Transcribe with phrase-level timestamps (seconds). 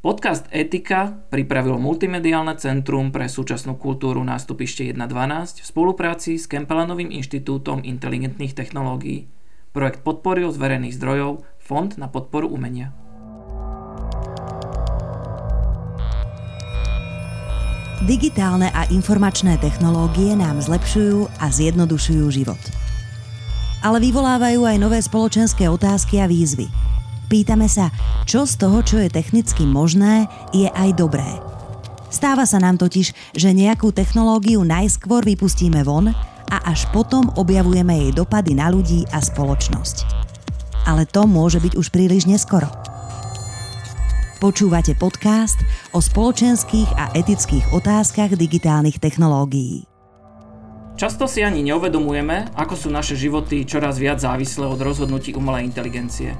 [0.00, 7.84] Podcast Etika pripravilo Multimediálne centrum pre súčasnú kultúru nástupište 1.12 v spolupráci s Kempelanovým inštitútom
[7.84, 9.28] inteligentných technológií.
[9.76, 12.96] Projekt podporil z verejných zdrojov Fond na podporu umenia.
[18.08, 22.62] Digitálne a informačné technológie nám zlepšujú a zjednodušujú život.
[23.84, 26.72] Ale vyvolávajú aj nové spoločenské otázky a výzvy–
[27.30, 27.94] Pýtame sa,
[28.26, 31.38] čo z toho, čo je technicky možné, je aj dobré.
[32.10, 36.10] Stáva sa nám totiž, že nejakú technológiu najskôr vypustíme von
[36.50, 40.26] a až potom objavujeme jej dopady na ľudí a spoločnosť.
[40.90, 42.66] Ale to môže byť už príliš neskoro.
[44.42, 45.62] Počúvate podcast
[45.94, 49.86] o spoločenských a etických otázkach digitálnych technológií.
[50.98, 56.34] Často si ani neuvedomujeme, ako sú naše životy čoraz viac závislé od rozhodnutí umelej inteligencie.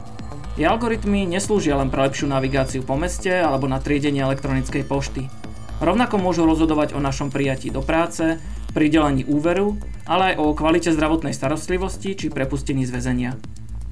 [0.58, 5.30] Tie algoritmy neslúžia len pre lepšiu navigáciu po meste alebo na triedenie elektronickej pošty.
[5.78, 8.36] Rovnako môžu rozhodovať o našom prijatí do práce,
[8.74, 13.32] pridelení úveru, ale aj o kvalite zdravotnej starostlivosti či prepustení z väzenia.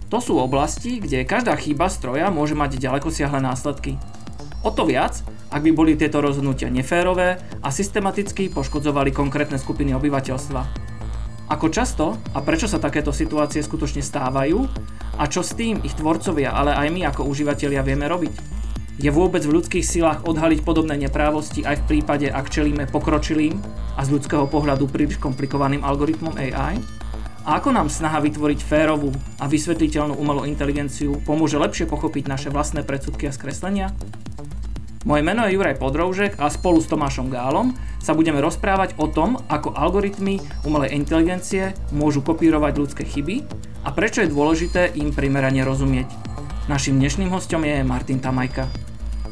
[0.09, 4.00] To sú oblasti, kde každá chyba stroja môže mať ďaleko následky.
[4.67, 5.22] O to viac,
[5.55, 10.61] ak by boli tieto rozhodnutia neférové a systematicky poškodzovali konkrétne skupiny obyvateľstva.
[11.48, 14.68] Ako často a prečo sa takéto situácie skutočne stávajú
[15.16, 18.60] a čo s tým ich tvorcovia, ale aj my ako užívateľia vieme robiť?
[19.00, 23.64] Je vôbec v ľudských silách odhaliť podobné neprávosti aj v prípade, ak čelíme pokročilým
[23.96, 26.76] a z ľudského pohľadu príliš komplikovaným algoritmom AI?
[27.48, 29.08] A ako nám snaha vytvoriť férovú
[29.41, 33.88] a vysvetliteľnú umelú inteligenciu pomôže lepšie pochopiť naše vlastné predsudky a skreslenia?
[35.06, 37.70] Moje meno je Juraj Podroužek a spolu s Tomášom Gálom
[38.02, 43.46] sa budeme rozprávať o tom, ako algoritmy umelej inteligencie môžu kopírovať ľudské chyby
[43.86, 46.10] a prečo je dôležité im primerane rozumieť.
[46.66, 48.66] Naším dnešným hostom je Martin Tamajka.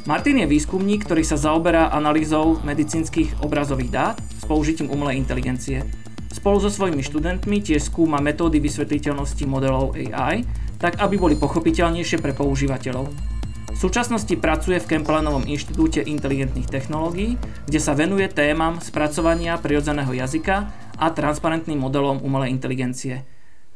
[0.07, 5.83] Martin je výskumník, ktorý sa zaoberá analýzou medicínskych obrazových dát s použitím umelej inteligencie.
[6.31, 10.47] Spolu so svojimi študentmi tiež skúma metódy vysvetliteľnosti modelov AI,
[10.79, 13.36] tak aby boli pochopiteľnejšie pre používateľov.
[13.77, 17.37] V súčasnosti pracuje v Kemplenovom inštitúte inteligentných technológií,
[17.69, 23.21] kde sa venuje témam spracovania prirodzeného jazyka a transparentným modelom umelej inteligencie–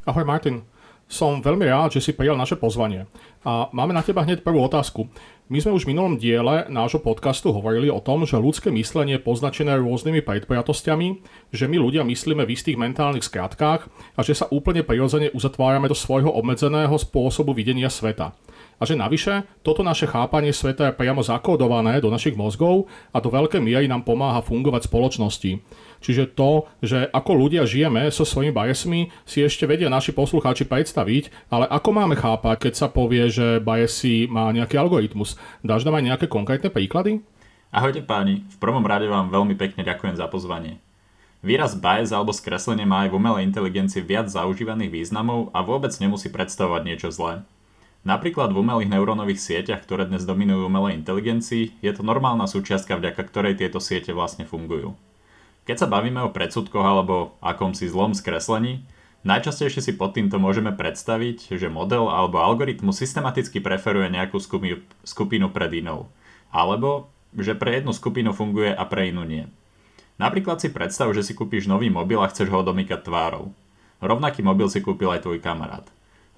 [0.09, 0.65] Ahoj Martin,
[1.13, 3.05] som veľmi rád, že si prijal naše pozvanie.
[3.45, 5.13] A máme na teba hneď prvú otázku.
[5.53, 9.27] My sme už v minulom diele nášho podcastu hovorili o tom, že ľudské myslenie je
[9.27, 11.09] poznačené rôznymi predpojatostiami,
[11.53, 15.99] že my ľudia myslíme v istých mentálnych skratkách a že sa úplne prirodzene uzatvárame do
[15.99, 18.33] svojho obmedzeného spôsobu videnia sveta.
[18.81, 23.29] A že navyše, toto naše chápanie sveta je priamo zakódované do našich mozgov a do
[23.29, 25.61] veľkej miery nám pomáha fungovať spoločnosti.
[26.01, 31.53] Čiže to, že ako ľudia žijeme so svojimi biasmi, si ešte vedia naši poslucháči predstaviť,
[31.53, 35.37] ale ako máme chápať, keď sa povie, že biasy má nejaký algoritmus?
[35.61, 37.21] Dáš nám aj nejaké konkrétne príklady?
[37.69, 40.81] Ahojte páni, v prvom rade vám veľmi pekne ďakujem za pozvanie.
[41.45, 46.33] Výraz bias alebo skreslenie má aj v umelej inteligencii viac zaužívaných významov a vôbec nemusí
[46.33, 47.45] predstavovať niečo zlé.
[48.01, 53.21] Napríklad v umelých neurónových sieťach, ktoré dnes dominujú umelej inteligencii, je to normálna súčiastka, vďaka
[53.29, 54.97] ktorej tieto siete vlastne fungujú.
[55.69, 58.89] Keď sa bavíme o predsudkoch alebo akomsi zlom skreslení,
[59.29, 65.71] najčastejšie si pod týmto môžeme predstaviť, že model alebo algoritmus systematicky preferuje nejakú skupinu, pred
[65.77, 66.09] inou.
[66.49, 69.45] Alebo, že pre jednu skupinu funguje a pre inú nie.
[70.17, 73.53] Napríklad si predstav, že si kúpiš nový mobil a chceš ho odomýkať tvárou.
[74.01, 75.85] Rovnaký mobil si kúpil aj tvoj kamarát.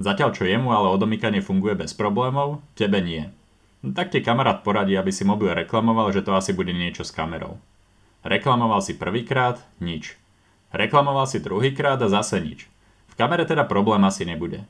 [0.03, 3.31] Zatiaľ čo jemu ale odomýkanie funguje bez problémov, tebe nie.
[3.87, 7.15] No, tak ti kamarát poradí, aby si mobil reklamoval, že to asi bude niečo s
[7.15, 7.63] kamerou.
[8.27, 10.19] Reklamoval si prvýkrát, nič.
[10.75, 12.67] Reklamoval si druhýkrát a zase nič.
[13.11, 14.67] V kamere teda problém asi nebude.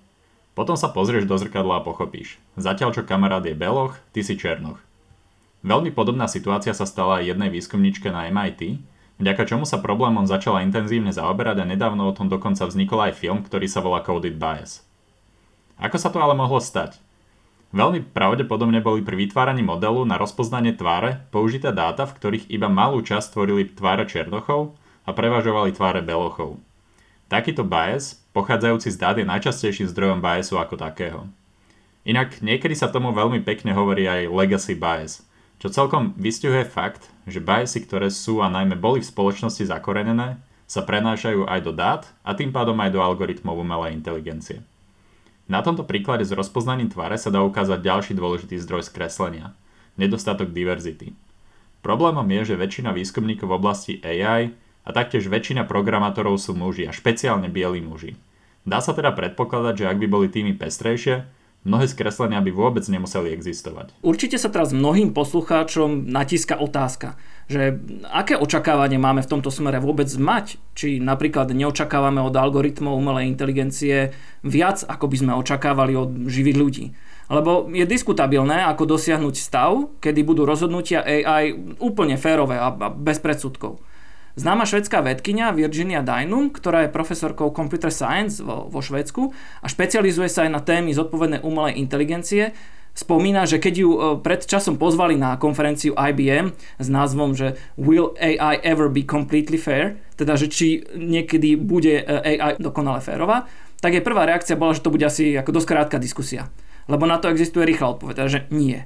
[0.52, 2.36] Potom sa pozrieš do zrkadla a pochopíš.
[2.60, 4.76] Zatiaľ čo kamarát je beloch, ty si černoch.
[5.64, 8.84] Veľmi podobná situácia sa stala aj jednej výskumničke na MIT,
[9.16, 13.40] vďaka čomu sa problémom začala intenzívne zaoberať a nedávno o tom dokonca vznikol aj film,
[13.40, 14.91] ktorý sa volá Coded Bias.
[15.82, 17.02] Ako sa to ale mohlo stať?
[17.74, 23.02] Veľmi pravdepodobne boli pri vytváraní modelu na rozpoznanie tváre použité dáta, v ktorých iba malú
[23.02, 26.62] časť tvorili tváre černochov a prevažovali tváre belochov.
[27.26, 31.26] Takýto bias, pochádzajúci z dát, je najčastejším zdrojom biasu ako takého.
[32.06, 35.26] Inak niekedy sa tomu veľmi pekne hovorí aj legacy bias,
[35.58, 40.38] čo celkom vystihuje fakt, že biasy, ktoré sú a najmä boli v spoločnosti zakorenené,
[40.70, 44.62] sa prenášajú aj do dát a tým pádom aj do algoritmov umelej inteligencie.
[45.52, 49.52] Na tomto príklade s rozpoznaním tváre sa dá ukázať ďalší dôležitý zdroj skreslenia–
[50.00, 51.12] nedostatok diverzity.
[51.84, 54.56] Problémom je, že väčšina výskumníkov v oblasti AI
[54.88, 58.16] a taktiež väčšina programátorov sú muži a špeciálne bieli muži.
[58.64, 61.28] Dá sa teda predpokladať, že ak by boli týmy pestrejšie,
[61.62, 63.94] Mnohé skreslenia by vôbec nemuseli existovať.
[64.02, 67.14] Určite sa teraz mnohým poslucháčom natíska otázka,
[67.46, 67.78] že
[68.10, 70.58] aké očakávanie máme v tomto smere vôbec mať?
[70.74, 74.10] Či napríklad neočakávame od algoritmov umelej inteligencie
[74.42, 76.84] viac, ako by sme očakávali od živých ľudí.
[77.30, 83.78] Lebo je diskutabilné, ako dosiahnuť stav, kedy budú rozhodnutia AI úplne férové a bez predsudkov.
[84.32, 89.28] Známa švedská vedkynia Virginia Dynum, ktorá je profesorkou Computer Science vo, vo Švedsku
[89.60, 92.56] a špecializuje sa aj na témy zodpovednej umelej inteligencie,
[92.96, 98.16] spomína, že keď ju e, pred časom pozvali na konferenciu IBM s názvom, že Will
[98.16, 100.00] AI ever be completely fair?
[100.16, 103.44] Teda, že či niekedy bude e, AI dokonale férová,
[103.84, 106.48] tak jej prvá reakcia bola, že to bude asi ako dosť krátka diskusia.
[106.88, 108.80] Lebo na to existuje rýchla odpoveď, že nie.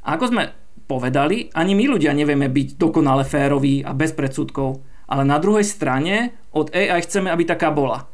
[0.00, 0.42] A ako sme
[0.90, 6.34] povedali, ani my ľudia nevieme byť dokonale féroví a bez predsudkov, ale na druhej strane
[6.50, 8.10] od AI chceme, aby taká bola.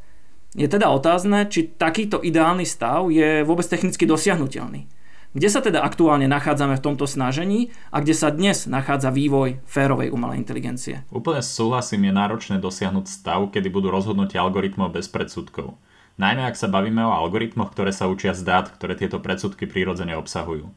[0.53, 4.89] Je teda otázne, či takýto ideálny stav je vôbec technicky dosiahnutelný.
[5.37, 10.09] Kde sa teda aktuálne nachádzame v tomto snažení a kde sa dnes nachádza vývoj férovej
[10.09, 11.05] umelej inteligencie?
[11.13, 15.77] Úplne súhlasím, je náročné dosiahnuť stav, kedy budú rozhodnutia algoritmov bez predsudkov.
[16.17, 20.17] Najmä ak sa bavíme o algoritmoch, ktoré sa učia z dát, ktoré tieto predsudky prirodzene
[20.17, 20.73] obsahujú.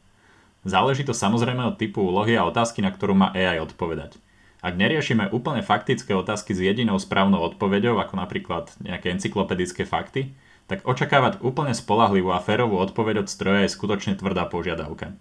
[0.60, 4.20] Záleží to samozrejme od typu úlohy a otázky, na ktorú má AI odpovedať.
[4.60, 10.36] Ak neriešime úplne faktické otázky s jedinou správnou odpoveďou, ako napríklad nejaké encyklopedické fakty,
[10.68, 15.16] tak očakávať úplne spolahlivú a férovú odpoveď od stroja je skutočne tvrdá požiadavka.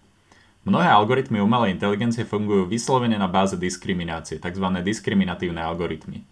[0.68, 4.66] Mnohé algoritmy umelej inteligencie fungujú vyslovene na báze diskriminácie, tzv.
[4.84, 6.28] diskriminatívne algoritmy.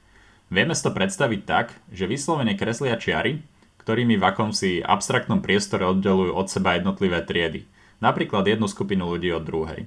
[0.51, 3.39] Vieme si to predstaviť tak, že vyslovene kreslia čiary,
[3.79, 7.63] ktorými v akomsi abstraktnom priestore oddelujú od seba jednotlivé triedy–
[8.03, 9.85] napríklad jednu skupinu ľudí od druhej.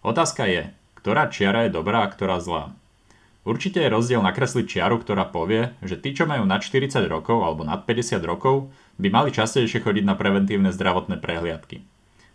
[0.00, 2.72] Otázka je, ktorá čiara je dobrá a ktorá zlá.
[3.40, 7.64] Určite je rozdiel nakresliť čiaru, ktorá povie, že tí, čo majú nad 40 rokov alebo
[7.64, 8.68] nad 50 rokov,
[9.00, 11.80] by mali častejšie chodiť na preventívne zdravotné prehliadky.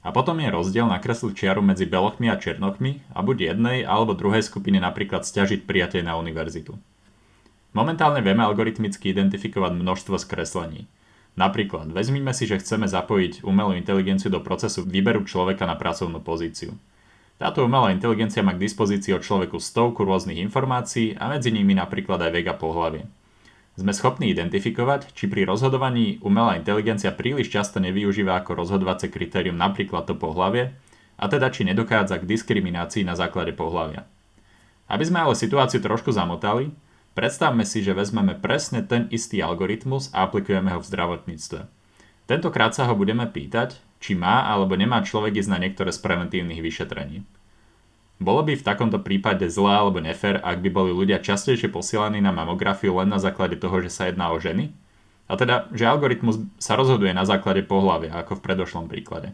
[0.06, 4.42] A potom je rozdiel nakresliť čiaru medzi belochmi a černochmi a buď jednej alebo druhej
[4.42, 6.78] skupiny napríklad stiažiť prijatie na univerzitu.
[7.74, 10.90] Momentálne vieme algoritmicky identifikovať množstvo skreslení.
[11.36, 16.72] Napríklad, vezmime si, že chceme zapojiť umelú inteligenciu do procesu výberu človeka na pracovnú pozíciu.
[17.36, 22.24] Táto umelá inteligencia má k dispozícii od človeku stovku rôznych informácií a medzi nimi napríklad
[22.24, 23.04] aj vega pohlavie.
[23.76, 30.08] Sme schopní identifikovať, či pri rozhodovaní umelá inteligencia príliš často nevyužíva ako rozhodovacie kritérium napríklad
[30.08, 30.72] to pohlavie,
[31.20, 34.08] a teda či nedochádza k diskriminácii na základe pohlavia.
[34.88, 36.72] Aby sme ale situáciu trošku zamotali,
[37.16, 41.64] Predstavme si, že vezmeme presne ten istý algoritmus a aplikujeme ho v zdravotníctve.
[42.28, 46.60] Tentokrát sa ho budeme pýtať, či má alebo nemá človek ísť na niektoré z preventívnych
[46.60, 47.24] vyšetrení.
[48.20, 52.36] Bolo by v takomto prípade zlé alebo nefér, ak by boli ľudia častejšie posielaní na
[52.36, 54.76] mamografiu len na základe toho, že sa jedná o ženy?
[55.32, 59.32] A teda, že algoritmus sa rozhoduje na základe pohľavia, ako v predošlom príklade.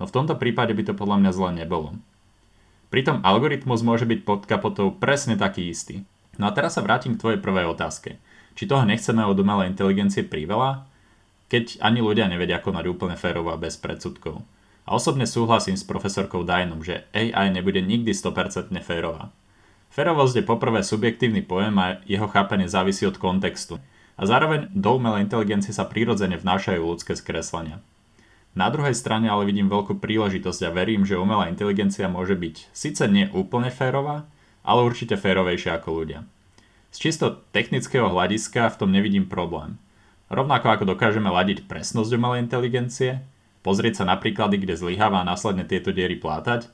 [0.00, 1.92] No v tomto prípade by to podľa mňa zle nebolo.
[2.88, 6.08] Pritom algoritmus môže byť pod kapotou presne taký istý.
[6.38, 8.22] No a teraz sa vrátim k tvojej prvej otázke.
[8.54, 10.86] Či toho nechceme od umelej inteligencie priveľa?
[11.50, 14.42] Keď ani ľudia nevedia konať úplne férovo a bez predsudkov.
[14.88, 19.28] A osobne súhlasím s profesorkou Dajnom, že AI nebude nikdy 100% férová.
[19.92, 23.82] Férovosť je poprvé subjektívny pojem a jeho chápanie závisí od kontextu.
[24.18, 27.82] A zároveň do umelej inteligencie sa prirodzene vnášajú ľudské skreslenia.
[28.58, 33.04] Na druhej strane ale vidím veľkú príležitosť a verím, že umelá inteligencia môže byť síce
[33.06, 34.26] nie úplne férová,
[34.68, 36.28] ale určite férovejšie ako ľudia.
[36.92, 39.80] Z čisto technického hľadiska v tom nevidím problém.
[40.28, 43.24] Rovnako ako dokážeme ladiť presnosť umelej inteligencie,
[43.64, 46.68] pozrieť sa na príklady, kde zlyháva a následne tieto diery plátať,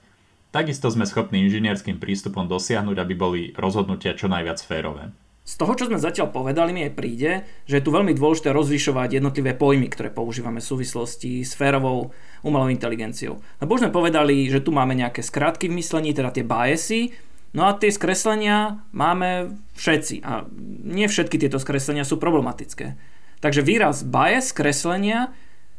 [0.51, 5.15] takisto sme schopní inžinierským prístupom dosiahnuť, aby boli rozhodnutia čo najviac férové.
[5.45, 9.21] Z toho, čo sme zatiaľ povedali, mi aj príde, že je tu veľmi dôležité rozlišovať
[9.21, 13.45] jednotlivé pojmy, ktoré používame v súvislosti s férovou umelou inteligenciou.
[13.61, 17.13] Lebo už sme povedali, že tu máme nejaké skratky v myslení, teda tie biasy,
[17.55, 20.43] No a tie skreslenia máme všetci a
[20.83, 22.99] nie všetky tieto skreslenia sú problematické.
[23.39, 25.31] Takže výraz bias skreslenia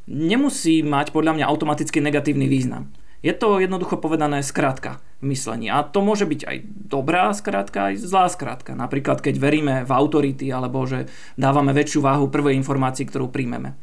[0.08, 2.96] nemusí mať podľa mňa automaticky negatívny význam.
[3.20, 5.68] Je to jednoducho povedané skratka v myslení.
[5.68, 8.72] A to môže byť aj dobrá skratka, aj zlá skratka.
[8.72, 13.76] Napríklad keď veríme v autority alebo že dávame väčšiu váhu prvej informácii, ktorú príjmeme.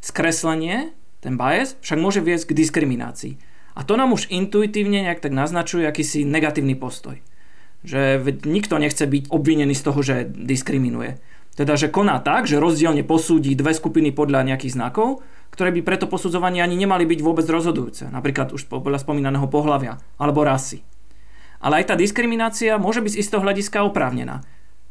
[0.00, 3.36] Skreslenie, ten bias, však môže viesť k diskriminácii.
[3.76, 7.20] A to nám už intuitívne nejak tak naznačuje akýsi negatívny postoj
[7.84, 11.20] že nikto nechce byť obvinený z toho, že diskriminuje.
[11.54, 15.22] Teda, že koná tak, že rozdielne posúdi dve skupiny podľa nejakých znakov,
[15.54, 20.42] ktoré by preto posudzovanie ani nemali byť vôbec rozhodujúce, napríklad už podľa spomínaného pohľavia alebo
[20.42, 20.82] rasy.
[21.62, 24.42] Ale aj tá diskriminácia môže byť z istého hľadiska oprávnená.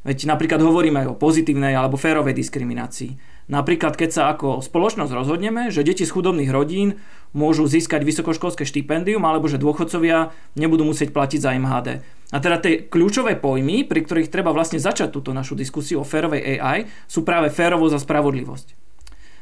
[0.08, 3.16] Veď napríklad hovoríme aj o pozitívnej alebo férovej diskriminácii.
[3.52, 7.00] Napríklad, keď sa ako spoločnosť rozhodneme, že deti z chudobných rodín
[7.36, 12.04] môžu získať vysokoškolské štipendium alebo že dôchodcovia nebudú musieť platiť za MHD.
[12.34, 16.58] A teda tie kľúčové pojmy, pri ktorých treba vlastne začať túto našu diskusiu o férovej
[16.58, 18.68] AI, sú práve férovosť a spravodlivosť.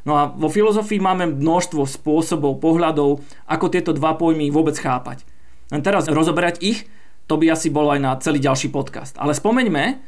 [0.03, 5.24] No a vo filozofii máme množstvo spôsobov, pohľadov, ako tieto dva pojmy vôbec chápať.
[5.71, 6.89] Len teraz rozoberať ich,
[7.31, 9.15] to by asi bolo aj na celý ďalší podcast.
[9.15, 10.03] Ale spomeňme,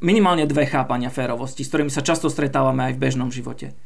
[0.00, 3.76] minimálne dve chápania férovosti, s ktorými sa často stretávame aj v bežnom živote.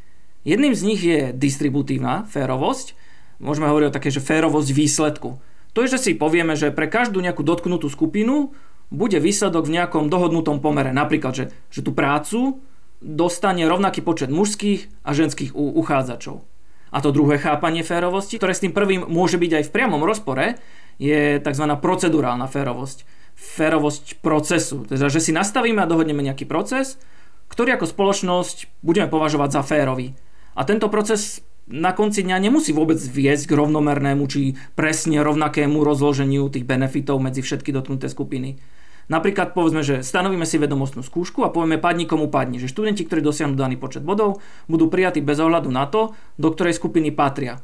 [0.47, 2.95] Jedným z nich je distributívna férovosť.
[3.43, 5.43] Môžeme hovoriť o také, že férovosť výsledku.
[5.73, 8.53] To je, že si povieme, že pre každú nejakú dotknutú skupinu
[8.93, 10.93] bude výsledok v nejakom dohodnutom pomere.
[10.93, 12.61] Napríklad, že, že tú prácu
[13.01, 16.45] dostane rovnaký počet mužských a ženských uchádzačov.
[16.93, 20.61] A to druhé chápanie férovosti, ktoré s tým prvým môže byť aj v priamom rozpore,
[21.01, 21.65] je tzv.
[21.81, 24.85] procedurálna férovosť férovosť procesu.
[24.87, 27.01] Teda, že si nastavíme a dohodneme nejaký proces,
[27.51, 30.17] ktorý ako spoločnosť budeme považovať za férový.
[30.53, 36.51] A tento proces na konci dňa nemusí vôbec viesť k rovnomernému či presne rovnakému rozloženiu
[36.51, 38.59] tých benefitov medzi všetky dotknuté skupiny.
[39.11, 43.21] Napríklad povedzme, že stanovíme si vedomostnú skúšku a povieme padni komu padni, že študenti, ktorí
[43.21, 44.39] dosiahnu daný počet bodov,
[44.71, 47.59] budú prijatí bez ohľadu na to, do ktorej skupiny patria.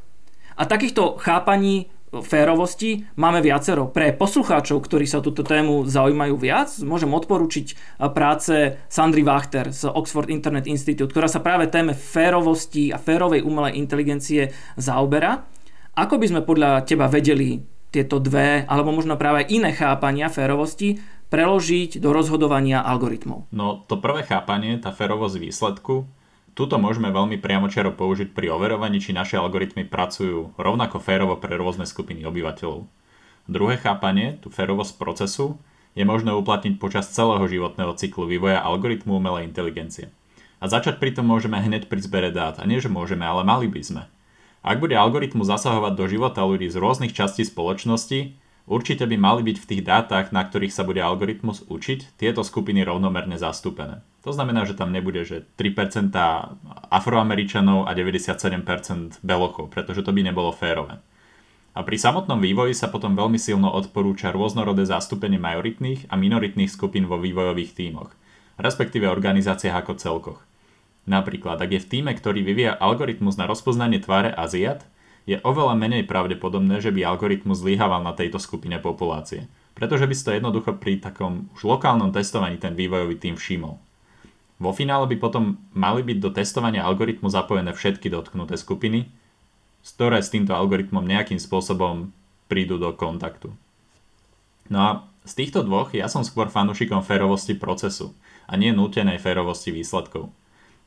[0.59, 3.89] A takýchto chápaní férovosti máme viacero.
[3.89, 10.33] Pre poslucháčov, ktorí sa túto tému zaujímajú viac, môžem odporučiť práce Sandry Wachter z Oxford
[10.33, 15.45] Internet Institute, ktorá sa práve téme férovosti a férovej umelej inteligencie zaoberá.
[15.93, 22.01] Ako by sme podľa teba vedeli tieto dve, alebo možno práve iné chápania férovosti preložiť
[22.01, 23.49] do rozhodovania algoritmov?
[23.53, 26.05] No to prvé chápanie, tá férovosť výsledku,
[26.59, 31.87] Tuto môžeme veľmi priamočaro použiť pri overovaní, či naše algoritmy pracujú rovnako férovo pre rôzne
[31.87, 32.83] skupiny obyvateľov.
[33.47, 35.55] Druhé chápanie, tú férovosť procesu,
[35.95, 40.11] je možné uplatniť počas celého životného cyklu vývoja algoritmu umelej inteligencie.
[40.59, 42.59] A začať pritom môžeme hneď pri zbere dát.
[42.59, 44.03] A nie, že môžeme, ale mali by sme.
[44.59, 48.35] Ak bude algoritmus zasahovať do života ľudí z rôznych častí spoločnosti,
[48.67, 52.83] určite by mali byť v tých dátach, na ktorých sa bude algoritmus učiť, tieto skupiny
[52.83, 54.03] rovnomerne zastúpené.
[54.19, 56.11] To znamená, že tam nebude že 3%
[56.91, 60.99] afroameričanov a 97% belochov, pretože to by nebolo férové.
[61.71, 67.07] A pri samotnom vývoji sa potom veľmi silno odporúča rôznorodé zastúpenie majoritných a minoritných skupín
[67.07, 68.11] vo vývojových tímoch,
[68.59, 70.39] respektíve organizáciách ako celkoch.
[71.07, 74.83] Napríklad, ak je v týme, ktorý vyvíja algoritmus na rozpoznanie tváre Aziat,
[75.23, 79.47] je oveľa menej pravdepodobné, že by algoritmus zlyhával na tejto skupine populácie,
[79.77, 83.88] pretože by si to jednoducho pri takom už lokálnom testovaní ten vývojový tým všimol.
[84.59, 89.07] Vo finále by potom mali byť do testovania algoritmu zapojené všetky dotknuté skupiny,
[89.79, 92.11] z ktoré s týmto algoritmom nejakým spôsobom
[92.51, 93.55] prídu do kontaktu.
[94.67, 94.89] No a
[95.23, 98.11] z týchto dvoch ja som skôr fanúšikom férovosti procesu
[98.51, 100.27] a nie nútenej férovosti výsledkov.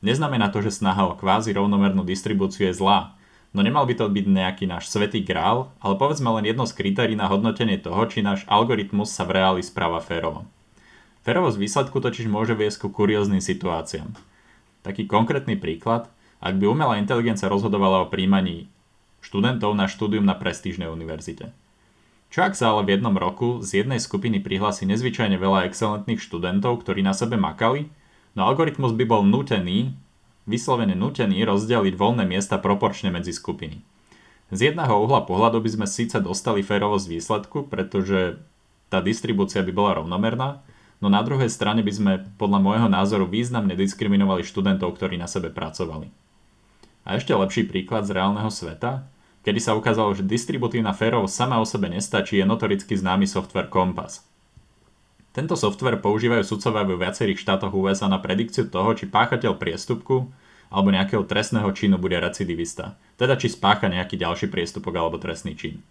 [0.05, 3.15] Neznamená to, že snaha o kvázi rovnomernú distribúciu je zlá,
[3.55, 7.15] no nemal by to byť nejaký náš svetý grál, ale povedzme len jedno z kritérií
[7.15, 10.43] na hodnotenie toho, či náš algoritmus sa v reáli správa férovo.
[11.23, 14.11] Férovosť výsledku totiž môže viesť ku kurióznym situáciám.
[14.83, 16.11] Taký konkrétny príklad,
[16.43, 18.67] ak by umelá inteligencia rozhodovala o príjmaní
[19.23, 21.55] študentov na štúdium na prestížnej univerzite.
[22.27, 26.83] Čo ak sa ale v jednom roku z jednej skupiny prihlási nezvyčajne veľa excelentných študentov,
[26.83, 27.87] ktorí na sebe makali,
[28.35, 29.95] no algoritmus by bol nutený,
[30.43, 33.79] vyslovene nutený rozdeliť voľné miesta proporčne medzi skupiny.
[34.51, 38.43] Z jedného uhla pohľadu by sme síce dostali férovosť výsledku, pretože
[38.91, 40.59] tá distribúcia by bola rovnomerná,
[41.03, 45.51] no na druhej strane by sme podľa môjho názoru významne diskriminovali študentov, ktorí na sebe
[45.51, 46.07] pracovali.
[47.03, 49.03] A ešte lepší príklad z reálneho sveta,
[49.43, 54.23] kedy sa ukázalo, že distributívna férovosť sama o sebe nestačí, je notoricky známy software Compass.
[55.35, 60.31] Tento software používajú sudcovia vo viacerých štátoch USA na predikciu toho, či páchateľ priestupku
[60.71, 65.83] alebo nejakého trestného činu bude recidivista, teda či spácha nejaký ďalší priestupok alebo trestný čin.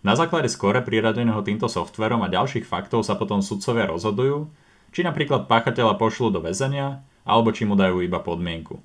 [0.00, 4.48] Na základe skore priradeného týmto softverom a ďalších faktov sa potom sudcovia rozhodujú,
[4.96, 8.80] či napríklad páchateľa pošlú do väzenia, alebo či mu dajú iba podmienku.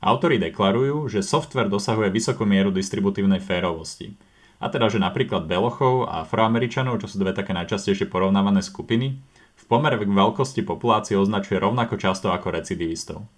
[0.00, 4.16] Autori deklarujú, že software dosahuje vysokú mieru distributívnej férovosti.
[4.56, 9.20] A teda, že napríklad Belochov a Afroameričanov, čo sú dve také najčastejšie porovnávané skupiny,
[9.60, 13.28] v pomere k veľkosti populácie označuje rovnako často ako recidivistov.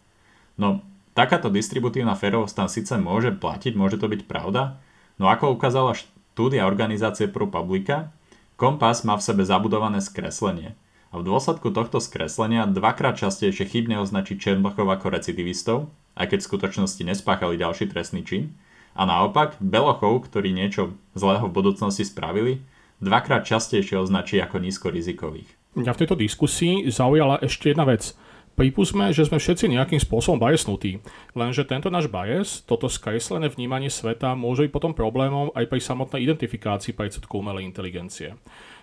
[0.55, 0.87] No,
[1.19, 4.79] takáto distributívna férovosť tam síce môže platiť, môže to byť pravda,
[5.19, 5.99] no ako ukázala
[6.33, 8.09] štúdia organizácie ProPublica,
[8.57, 10.73] kompas má v sebe zabudované skreslenie
[11.13, 16.49] a v dôsledku tohto skreslenia dvakrát častejšie chybne označiť Černochov ako recidivistov, aj keď v
[16.49, 18.57] skutočnosti nespáchali ďalší trestný čin,
[18.97, 22.65] a naopak Belochov, ktorí niečo zlého v budúcnosti spravili,
[23.05, 25.49] dvakrát častejšie označí ako nízkorizikových.
[25.77, 28.17] Mňa v tejto diskusii zaujala ešte jedna vec.
[28.53, 31.01] Pripusme, že sme všetci nejakým spôsobom bajesnutí,
[31.33, 36.29] lenže tento náš bajes, toto skreslené vnímanie sveta môže byť potom problémom aj pri samotnej
[36.29, 38.37] identifikácii predsudku umelej inteligencie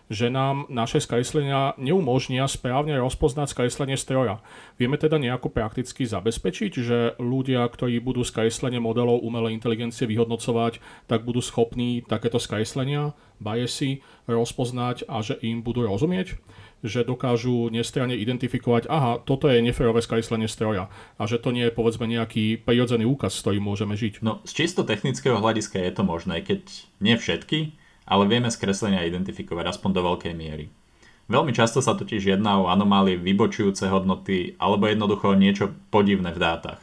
[0.10, 4.42] že nám naše skreslenia neumožnia správne rozpoznať skreslenie stroja.
[4.82, 11.30] Vieme teda nejako prakticky zabezpečiť, že ľudia, ktorí budú skreslenie modelov umelej inteligencie vyhodnocovať, tak
[11.30, 16.42] budú schopní takéto skreslenia, biasy rozpoznať a že im budú rozumieť?
[16.84, 20.88] Že dokážu nestranne identifikovať, aha, toto je neférové skreslenie stroja
[21.20, 24.24] a že to nie je povedzme nejaký prirodzený úkaz, s ktorým môžeme žiť.
[24.24, 26.64] No z čisto technického hľadiska je to možné, keď
[27.04, 27.76] nie všetky,
[28.10, 30.74] ale vieme skreslenia identifikovať aspoň do veľkej miery.
[31.30, 36.82] Veľmi často sa totiž jedná o anomálie vybočujúce hodnoty alebo jednoducho niečo podivné v dátach.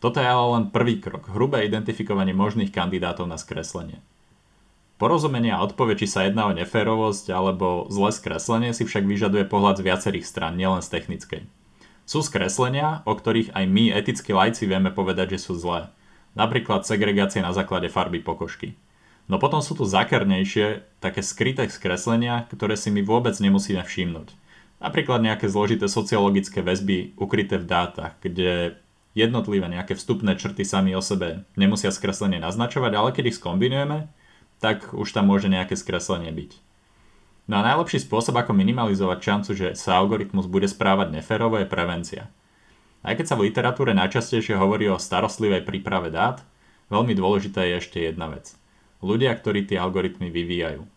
[0.00, 4.00] Toto je ale len prvý krok, hrubé identifikovanie možných kandidátov na skreslenie.
[5.04, 9.76] Porozumenie a odpoveď, či sa jedná o neférovosť alebo zlé skreslenie si však vyžaduje pohľad
[9.76, 11.44] z viacerých strán, nielen z technickej.
[12.08, 15.92] Sú skreslenia, o ktorých aj my, etickí lajci, vieme povedať, že sú zlé.
[16.32, 18.80] Napríklad segregácie na základe farby pokožky.
[19.28, 24.32] No potom sú tu zákernejšie, také skryté skreslenia, ktoré si my vôbec nemusíme všimnúť.
[24.80, 28.80] Napríklad nejaké zložité sociologické väzby ukryté v dátach, kde
[29.12, 34.08] jednotlivé nejaké vstupné črty sami o sebe nemusia skreslenie naznačovať, ale keď ich skombinujeme,
[34.64, 36.56] tak už tam môže nejaké skreslenie byť.
[37.52, 42.32] No a najlepší spôsob, ako minimalizovať šancu, že sa algoritmus bude správať neférovo, je prevencia.
[43.04, 46.40] Aj keď sa v literatúre najčastejšie hovorí o starostlivej príprave dát,
[46.88, 48.56] veľmi dôležitá je ešte jedna vec–
[49.04, 50.88] ľudia, ktorí tie algoritmy vyvíjajú.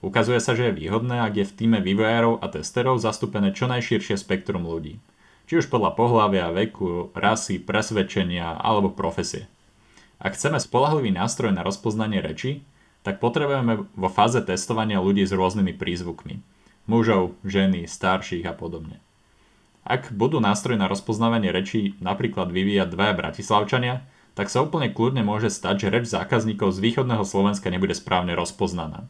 [0.00, 4.16] Ukazuje sa, že je výhodné, ak je v týme vývojárov a testerov zastúpené čo najširšie
[4.16, 5.00] spektrum ľudí.
[5.44, 9.48] Či už podľa pohľavia, veku, rasy, presvedčenia alebo profesie.
[10.16, 12.64] Ak chceme spolahlivý nástroj na rozpoznanie reči,
[13.04, 16.40] tak potrebujeme vo fáze testovania ľudí s rôznymi prízvukmi.
[16.88, 19.04] Mužov, ženy, starších a podobne.
[19.84, 25.52] Ak budú nástroj na rozpoznávanie rečí napríklad vyvíjať dvaja bratislavčania, tak sa úplne kľudne môže
[25.52, 29.04] stať, že reč zákazníkov z východného Slovenska nebude správne rozpoznaná.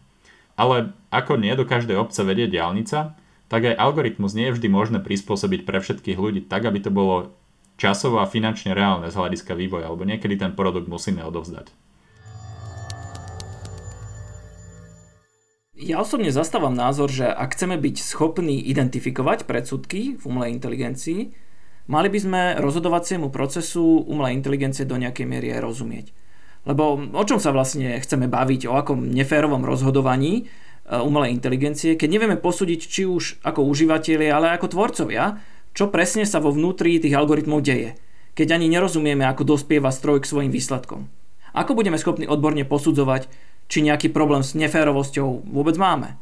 [0.58, 3.14] Ale ako nie do každej obce vedie diálnica,
[3.46, 7.30] tak aj algoritmus nie je vždy možné prispôsobiť pre všetkých ľudí tak, aby to bolo
[7.78, 11.70] časovo a finančne reálne z hľadiska vývoja, alebo niekedy ten produkt musíme odovzdať.
[15.74, 21.34] Ja osobne zastávam názor, že ak chceme byť schopní identifikovať predsudky v umelej inteligencii,
[21.90, 26.06] mali by sme rozhodovaciemu procesu umelej inteligencie do nejakej miery aj rozumieť.
[26.62, 30.42] Lebo o čom sa vlastne chceme baviť, o akom neférovom rozhodovaní e,
[30.94, 35.42] umelej inteligencie, keď nevieme posúdiť či už ako užívateľi, ale ako tvorcovia,
[35.74, 37.98] čo presne sa vo vnútri tých algoritmov deje,
[38.38, 41.10] keď ani nerozumieme, ako dospieva stroj k svojim výsledkom.
[41.50, 43.26] Ako budeme schopní odborne posudzovať,
[43.68, 46.16] či nejaký problém s neférovosťou vôbec máme?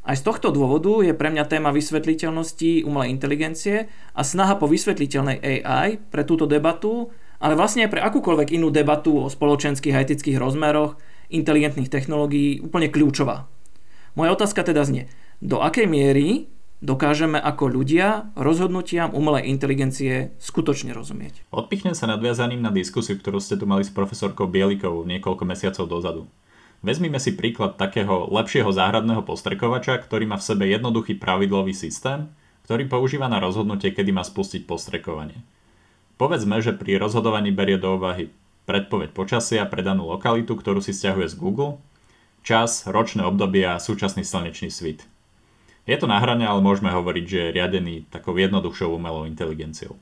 [0.00, 5.44] Aj z tohto dôvodu je pre mňa téma vysvetliteľnosti umelej inteligencie a snaha po vysvetliteľnej
[5.60, 10.40] AI pre túto debatu, ale vlastne aj pre akúkoľvek inú debatu o spoločenských a etických
[10.40, 10.96] rozmeroch
[11.28, 13.44] inteligentných technológií úplne kľúčová.
[14.16, 15.06] Moja otázka teda znie,
[15.38, 16.48] do akej miery
[16.80, 21.44] dokážeme ako ľudia rozhodnutiam umelej inteligencie skutočne rozumieť.
[21.52, 26.22] Odpichnem sa nadviazaním na diskusiu, ktorú ste tu mali s profesorkou Bielikovou niekoľko mesiacov dozadu.
[26.80, 32.32] Vezmime si príklad takého lepšieho záhradného postrekovača, ktorý má v sebe jednoduchý pravidlový systém,
[32.64, 35.44] ktorý používa na rozhodnutie, kedy má spustiť postrekovanie.
[36.16, 38.32] Povedzme, že pri rozhodovaní berie do úvahy
[38.64, 41.76] predpoveď počasia pre danú lokalitu, ktorú si stiahuje z Google,
[42.40, 45.04] čas, ročné obdobie a súčasný slnečný svit.
[45.84, 50.00] Je to na hrane, ale môžeme hovoriť, že je riadený takou jednoduchšou umelou inteligenciou.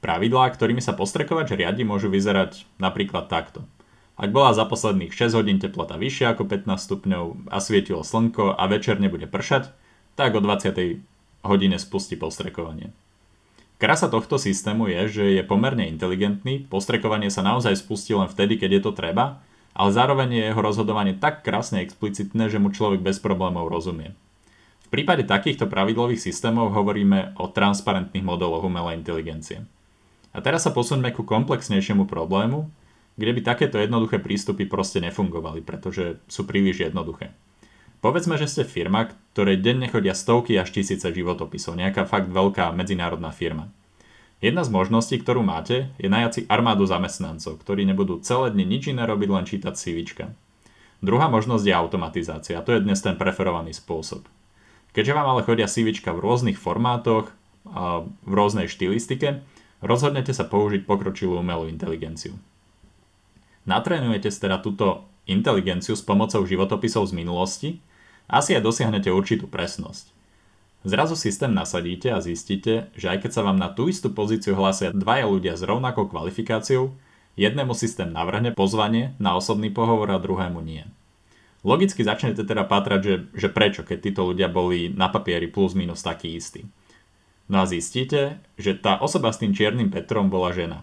[0.00, 3.60] Pravidlá, ktorými sa postrekovač riadi, môžu vyzerať napríklad takto–
[4.20, 8.64] ak bola za posledných 6 hodín teplota vyššia ako 15 stupňov a svietilo slnko a
[8.68, 9.72] večer nebude pršať,
[10.12, 11.00] tak o 20.
[11.48, 12.92] hodine spustí postrekovanie.
[13.80, 18.70] Krasa tohto systému je, že je pomerne inteligentný, postrekovanie sa naozaj spustí len vtedy, keď
[18.76, 19.40] je to treba,
[19.72, 24.12] ale zároveň je jeho rozhodovanie tak krásne explicitné, že mu človek bez problémov rozumie.
[24.84, 29.64] V prípade takýchto pravidlových systémov hovoríme o transparentných modeloch umelej inteligencie.
[30.36, 32.68] A teraz sa posuňme ku komplexnejšiemu problému,
[33.20, 37.36] kde by takéto jednoduché prístupy proste nefungovali, pretože sú príliš jednoduché.
[38.00, 43.28] Povedzme, že ste firma, ktorej denne chodia stovky až tisíce životopisov, nejaká fakt veľká medzinárodná
[43.28, 43.68] firma.
[44.40, 48.88] Jedna z možností, ktorú máte, je najať si armádu zamestnancov, ktorí nebudú celé dni nič
[48.88, 50.32] iné robiť, len čítať CVčka.
[51.04, 54.24] Druhá možnosť je automatizácia, a to je dnes ten preferovaný spôsob.
[54.96, 57.28] Keďže vám ale chodia CVčka v rôznych formátoch,
[57.68, 59.44] a v rôznej štilistike,
[59.84, 62.40] rozhodnete sa použiť pokročilú umelú inteligenciu.
[63.70, 67.70] Natrénujete teda túto inteligenciu s pomocou životopisov z minulosti,
[68.26, 70.10] asi aj dosiahnete určitú presnosť.
[70.82, 74.90] Zrazu systém nasadíte a zistíte, že aj keď sa vám na tú istú pozíciu hlásia
[74.90, 76.98] dvaja ľudia s rovnakou kvalifikáciou,
[77.38, 80.82] jednému systém navrhne pozvanie na osobný pohovor a druhému nie.
[81.62, 86.02] Logicky začnete teda pátrať, že, že prečo, keď títo ľudia boli na papieri plus minus
[86.02, 86.66] taký istí.
[87.46, 90.82] No a zistíte, že tá osoba s tým čiernym Petrom bola žena.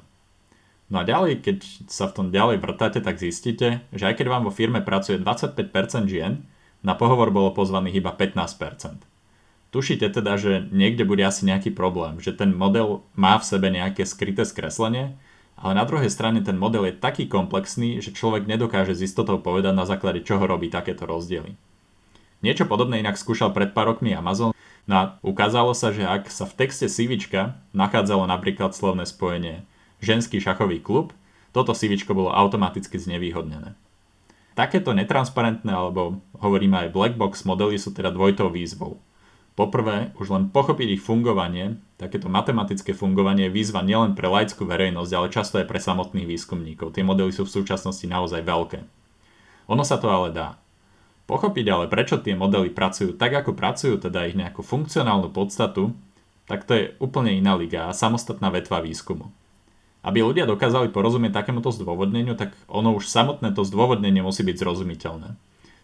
[0.88, 1.58] No a ďalej, keď
[1.92, 6.08] sa v tom ďalej vrtáte, tak zistíte, že aj keď vám vo firme pracuje 25%
[6.08, 6.48] žien,
[6.80, 9.04] na pohovor bolo pozvaných iba 15%.
[9.68, 14.08] Tušíte teda, že niekde bude asi nejaký problém, že ten model má v sebe nejaké
[14.08, 15.20] skryté skreslenie,
[15.60, 19.76] ale na druhej strane ten model je taký komplexný, že človek nedokáže z istotou povedať
[19.76, 21.60] na základe čoho robí takéto rozdiely.
[22.46, 24.54] Niečo podobné inak skúšal pred pár rokmi Amazon
[24.88, 27.20] no a ukázalo sa, že ak sa v texte CV
[27.76, 29.68] nachádzalo napríklad slovné spojenie
[30.02, 31.14] ženský šachový klub,
[31.56, 33.74] toto CV bolo automaticky znevýhodnené.
[34.58, 38.98] Takéto netransparentné alebo hovoríme aj black box modely sú teda dvojitou výzvou.
[39.58, 45.12] Poprvé, už len pochopiť ich fungovanie, takéto matematické fungovanie je výzva nielen pre laickú verejnosť,
[45.18, 46.94] ale často aj pre samotných výskumníkov.
[46.94, 48.86] Tie modely sú v súčasnosti naozaj veľké.
[49.70, 50.62] Ono sa to ale dá.
[51.26, 55.98] Pochopiť ale, prečo tie modely pracujú tak, ako pracujú, teda ich nejakú funkcionálnu podstatu,
[56.46, 59.34] tak to je úplne iná liga a samostatná vetva výskumu.
[60.06, 65.36] Aby ľudia dokázali porozumieť takémuto zdôvodneniu, tak ono už samotné to zdôvodnenie musí byť zrozumiteľné.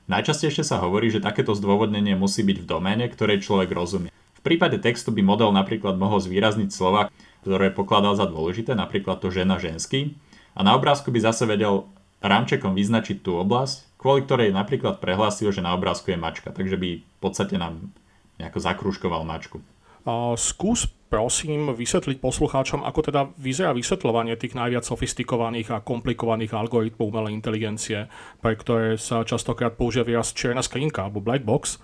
[0.07, 4.11] Najčastejšie sa hovorí, že takéto zdôvodnenie musí byť v doméne, ktorej človek rozumie.
[4.11, 7.07] V prípade textu by model napríklad mohol zvýrazniť slova,
[7.47, 10.15] ktoré pokladal za dôležité, napríklad to žena ženský,
[10.53, 11.89] a na obrázku by zase vedel
[12.21, 16.89] rámčekom vyznačiť tú oblasť, kvôli ktorej napríklad prehlásil, že na obrázku je mačka, takže by
[17.01, 17.89] v podstate nám
[18.37, 19.59] nejako zakrúškoval mačku.
[20.05, 27.13] A skús prosím vysvetliť poslucháčom, ako teda vyzerá vysvetľovanie tých najviac sofistikovaných a komplikovaných algoritmov
[27.13, 28.09] umelej inteligencie,
[28.41, 31.77] pre ktoré sa častokrát používa výraz čierna skrinka alebo black box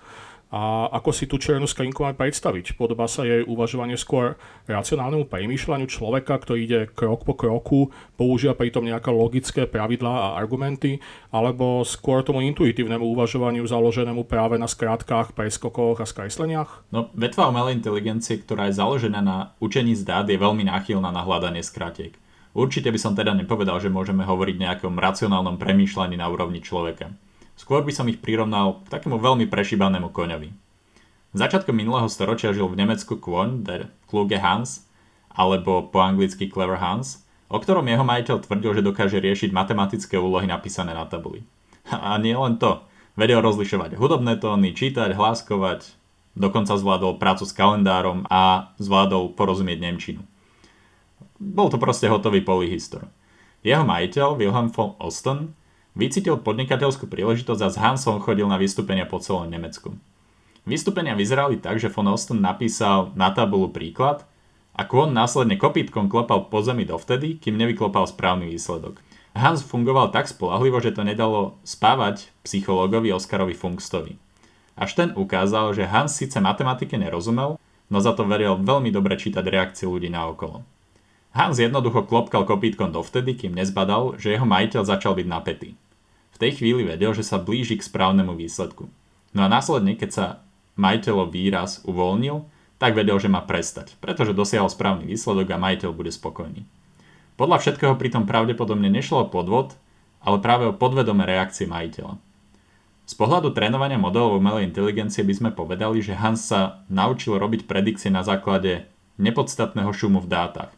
[0.50, 2.74] a ako si tú čiernu skrinku máme predstaviť.
[2.74, 4.34] Podobá sa jej uvažovanie skôr
[4.66, 10.98] racionálnemu premýšľaniu človeka, ktorý ide krok po kroku, používa pritom nejaké logické pravidlá a argumenty,
[11.30, 16.90] alebo skôr tomu intuitívnemu uvažovaniu založenému práve na skrátkach, preskokoch a skresleniach?
[16.90, 21.22] No, vetva umelej inteligencie, ktorá je založená na učení z dát, je veľmi náchylná na
[21.22, 22.18] hľadanie skratiek.
[22.50, 27.14] Určite by som teda nepovedal, že môžeme hovoriť nejakom racionálnom premýšľaní na úrovni človeka.
[27.70, 30.50] Skôr by som ich prirovnal k takému veľmi prešibanému koňovi.
[31.38, 34.90] Začiatkom minulého storočia žil v Nemecku kôň, der Kluge Hans,
[35.30, 40.50] alebo po anglicky Clever Hans, o ktorom jeho majiteľ tvrdil, že dokáže riešiť matematické úlohy
[40.50, 41.46] napísané na tabuli.
[41.94, 42.82] A nie len to.
[43.14, 45.94] Vedel rozlišovať hudobné tóny, čítať, hláskovať,
[46.34, 50.26] dokonca zvládol prácu s kalendárom a zvládol porozumieť Nemčinu.
[51.38, 53.06] Bol to proste hotový polyhistor.
[53.62, 55.54] Jeho majiteľ, Wilhelm von Osten,
[56.00, 60.00] Vycítil podnikateľskú príležitosť a s Hansom chodil na vystúpenia po celom Nemecku.
[60.64, 64.24] Vystúpenia vyzerali tak, že von Osten napísal na tabulu príklad
[64.72, 68.96] a Kwon následne kopítkom klopal po zemi dovtedy, kým nevyklopal správny výsledok.
[69.36, 74.16] Hans fungoval tak spolahlivo, že to nedalo spávať psychológovi Oskarovi Funkstovi.
[74.80, 77.60] Až ten ukázal, že Hans síce matematike nerozumel,
[77.92, 80.64] no za to veril veľmi dobre čítať reakcie ľudí naokolo.
[81.36, 85.76] Hans jednoducho klopkal kopítkom dovtedy, kým nezbadal, že jeho majiteľ začal byť napätý.
[86.40, 88.88] Tej chvíli vedel, že sa blíži k správnemu výsledku.
[89.36, 90.26] No a následne, keď sa
[90.80, 92.48] majiteľov výraz uvoľnil,
[92.80, 96.64] tak vedel, že má prestať, pretože dosiahol správny výsledok a majiteľ bude spokojný.
[97.36, 99.76] Podľa všetkého pritom pravdepodobne nešlo o podvod,
[100.24, 102.16] ale práve o podvedomé reakcie majiteľa.
[103.04, 108.08] Z pohľadu trénovania modelov umelej inteligencie by sme povedali, že Hans sa naučil robiť predikcie
[108.08, 108.88] na základe
[109.20, 110.72] nepodstatného šumu v dátach.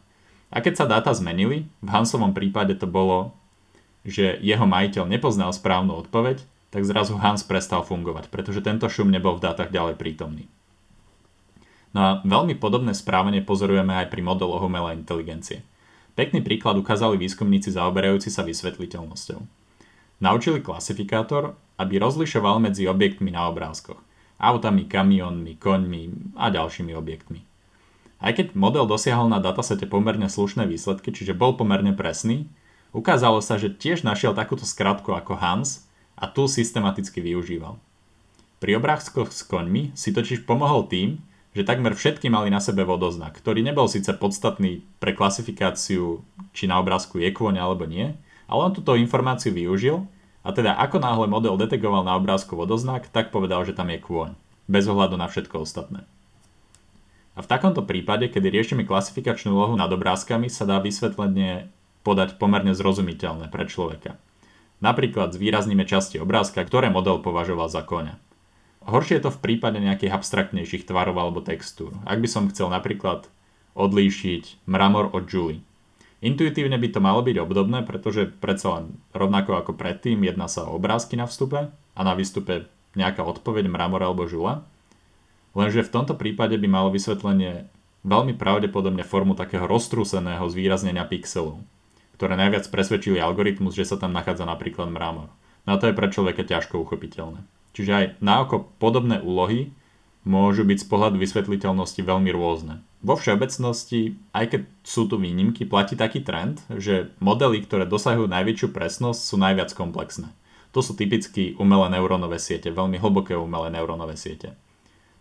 [0.51, 3.31] A keď sa dáta zmenili, v Hansovom prípade to bolo,
[4.03, 9.39] že jeho majiteľ nepoznal správnu odpoveď, tak zrazu Hans prestal fungovať, pretože tento šum nebol
[9.39, 10.49] v dátach ďalej prítomný.
[11.93, 15.61] No a veľmi podobné správanie pozorujeme aj pri modeloch umelej inteligencie.
[16.17, 19.39] Pekný príklad ukázali výskumníci zaoberajúci sa vysvetliteľnosťou.
[20.21, 24.01] Naučili klasifikátor, aby rozlišoval medzi objektmi na obrázkoch.
[24.41, 27.45] Autami, kamionmi, koňmi a ďalšími objektmi.
[28.23, 32.49] Aj keď model dosiahol na datasete pomerne slušné výsledky, čiže bol pomerne presný,
[32.93, 35.83] ukázalo sa, že tiež našiel takúto skratku ako Hans
[36.15, 37.75] a tu systematicky využíval.
[38.63, 41.19] Pri obrázkoch s koňmi si totiž pomohol tým,
[41.51, 46.23] že takmer všetky mali na sebe vodoznak, ktorý nebol síce podstatný pre klasifikáciu,
[46.55, 48.15] či na obrázku je kôň alebo nie,
[48.47, 50.07] ale on túto informáciu využil
[50.41, 54.33] a teda ako náhle model detegoval na obrázku vodoznak, tak povedal, že tam je kôň,
[54.65, 56.07] bez ohľadu na všetko ostatné.
[57.33, 61.69] A v takomto prípade, kedy riešime klasifikačnú úlohu nad obrázkami, sa dá vysvetlenie
[62.03, 64.19] podať pomerne zrozumiteľné pre človeka.
[64.83, 68.19] Napríklad zvýrazníme časti obrázka, ktoré model považoval za koňa.
[68.83, 71.95] Horšie je to v prípade nejakých abstraktnejších tvarov alebo textúr.
[72.03, 73.31] Ak by som chcel napríklad
[73.79, 75.63] odlíšiť mramor od Julie.
[76.23, 80.79] Intuitívne by to malo byť obdobné, pretože predsa len rovnako ako predtým jedná sa o
[80.79, 84.63] obrázky na vstupe a na výstupe nejaká odpoveď mramor alebo žula.
[85.51, 87.67] Lenže v tomto prípade by malo vysvetlenie
[88.07, 91.59] veľmi pravdepodobne formu takého roztrúseného zvýraznenia pixelov,
[92.23, 95.27] ktoré najviac presvedčili algoritmus, že sa tam nachádza napríklad mramor.
[95.67, 97.43] No a to je pre človeka ťažko uchopiteľné.
[97.75, 99.75] Čiže aj na oko podobné úlohy
[100.23, 102.79] môžu byť z pohľadu vysvetliteľnosti veľmi rôzne.
[103.03, 108.71] Vo všeobecnosti, aj keď sú tu výnimky, platí taký trend, že modely, ktoré dosahujú najväčšiu
[108.71, 110.31] presnosť, sú najviac komplexné.
[110.71, 114.55] To sú typicky umelé neurónové siete, veľmi hlboké umelé neurónové siete.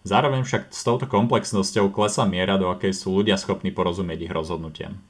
[0.07, 5.03] Zároveň však s touto komplexnosťou klesá miera, do akej sú ľudia schopní porozumieť ich rozhodnutiam.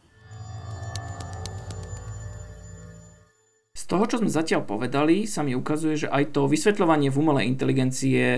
[3.93, 8.13] Toho, čo sme zatiaľ povedali, sa mi ukazuje, že aj to vysvetľovanie v umelej inteligencii
[8.17, 8.31] je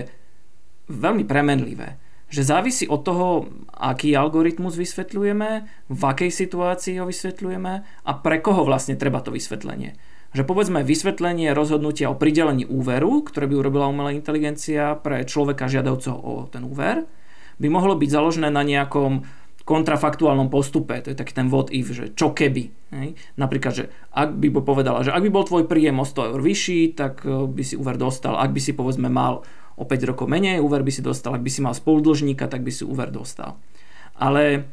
[0.91, 1.95] veľmi premenlivé.
[2.27, 5.49] Že závisí od toho, aký algoritmus vysvetľujeme,
[5.87, 9.95] v akej situácii ho vysvetľujeme a pre koho vlastne treba to vysvetlenie.
[10.35, 16.19] Že povedzme vysvetlenie rozhodnutia o pridelení úveru, ktoré by urobila umelá inteligencia pre človeka žiadavcoho
[16.19, 17.07] o ten úver,
[17.55, 19.23] by mohlo byť založené na nejakom
[19.65, 22.69] kontrafaktuálnom postupe, to je taký ten what if, že čo keby.
[22.93, 23.17] Hej?
[23.33, 26.93] Napríklad, že ak by povedala, že ak by bol tvoj príjem o 100 eur vyšší,
[26.93, 28.37] tak e, by si úver dostal.
[28.37, 29.41] Ak by si povedzme mal
[29.75, 31.33] o 5 rokov menej, úver by si dostal.
[31.33, 33.57] Ak by si mal spoludlžníka, tak by si úver dostal.
[34.15, 34.69] Ale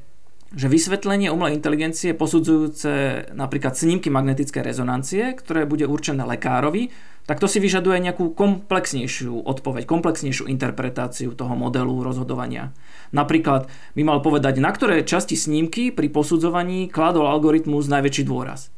[0.52, 7.46] že vysvetlenie umelej inteligencie posudzujúce napríklad snímky magnetické rezonancie, ktoré bude určené lekárovi, tak to
[7.46, 12.74] si vyžaduje nejakú komplexnejšiu odpoveď, komplexnejšiu interpretáciu toho modelu rozhodovania.
[13.14, 18.74] Napríklad by mal povedať, na ktoré časti snímky pri posudzovaní kládol algoritmus najväčší dôraz.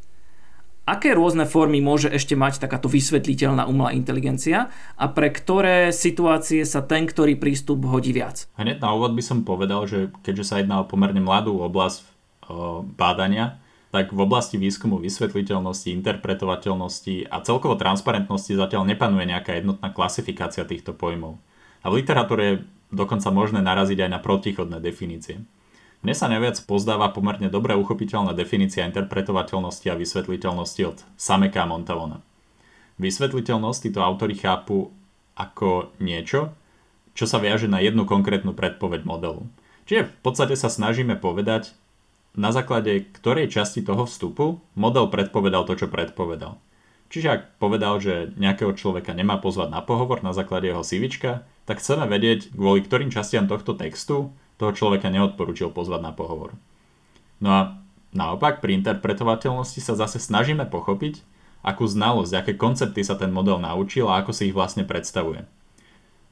[0.85, 4.68] Aké rôzne formy môže ešte mať takáto vysvetliteľná umelá inteligencia
[5.01, 8.44] a pre ktoré situácie sa ten, ktorý prístup hodí viac?
[8.61, 12.85] Hneď na úvod by som povedal, že keďže sa jedná o pomerne mladú oblasť o,
[12.85, 13.57] bádania,
[13.97, 20.92] tak v oblasti výskumu vysvetliteľnosti, interpretovateľnosti a celkovo transparentnosti zatiaľ nepanuje nejaká jednotná klasifikácia týchto
[20.92, 21.40] pojmov.
[21.81, 22.61] A v literatúre je
[22.92, 25.40] dokonca možné naraziť aj na protichodné definície.
[26.05, 32.21] Mne sa neviac pozdáva pomerne dobre uchopiteľná definícia interpretovateľnosti a vysvetliteľnosti od Sameka Montavona.
[33.01, 34.93] Vysvetliteľnosť títo autory chápu
[35.33, 36.53] ako niečo,
[37.17, 39.49] čo sa viaže na jednu konkrétnu predpoveď modelu.
[39.88, 41.73] Čiže v podstate sa snažíme povedať,
[42.37, 46.61] na základe ktorej časti toho vstupu model predpovedal to, čo predpovedal.
[47.09, 51.81] Čiže ak povedal, že nejakého človeka nemá pozvať na pohovor na základe jeho sivička, tak
[51.81, 56.55] chceme vedieť, kvôli ktorým častiam tohto textu toho človeka neodporúčil pozvať na pohovor.
[57.43, 57.61] No a
[58.14, 61.21] naopak pri interpretovateľnosti sa zase snažíme pochopiť,
[61.64, 65.49] akú znalosť, aké koncepty sa ten model naučil a ako si ich vlastne predstavuje.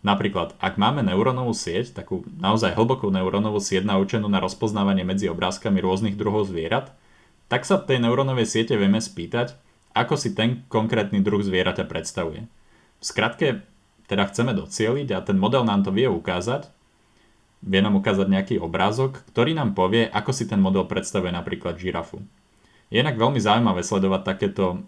[0.03, 5.79] Napríklad, ak máme neurónovú sieť, takú naozaj hlbokú neurónovú sieť naučenú na rozpoznávanie medzi obrázkami
[5.79, 6.91] rôznych druhov zvierat,
[7.47, 9.55] tak sa tej neurónovej siete vieme spýtať,
[9.95, 12.51] ako si ten konkrétny druh zvieraťa predstavuje.
[12.99, 13.63] V skratke,
[14.11, 16.67] teda chceme docieliť a ten model nám to vie ukázať,
[17.63, 22.21] vie nám ukázať nejaký obrázok, ktorý nám povie, ako si ten model predstavuje napríklad žirafu.
[22.93, 24.85] Je inak veľmi zaujímavé sledovať takéto,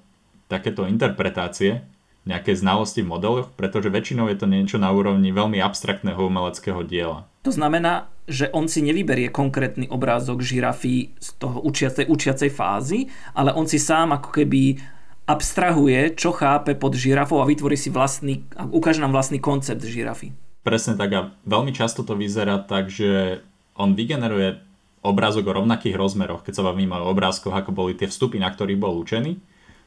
[0.51, 1.87] takéto interpretácie,
[2.25, 7.29] nejaké znalosti v modeloch, pretože väčšinou je to niečo na úrovni veľmi abstraktného umeleckého diela.
[7.45, 13.53] To znamená, že on si nevyberie konkrétny obrázok žirafy z toho učiacej, učiacej fázy, ale
[13.53, 14.81] on si sám ako keby
[15.29, 20.33] abstrahuje, čo chápe pod žirafou a vytvorí si vlastný, ukáže nám vlastný koncept žirafy.
[20.65, 23.45] Presne tak a veľmi často to vyzerá tak, že
[23.77, 24.65] on vygeneruje
[25.05, 28.81] obrázok o rovnakých rozmeroch, keď sa bavíme o obrázkoch, ako boli tie vstupy, na ktorých
[28.81, 29.37] bol učený,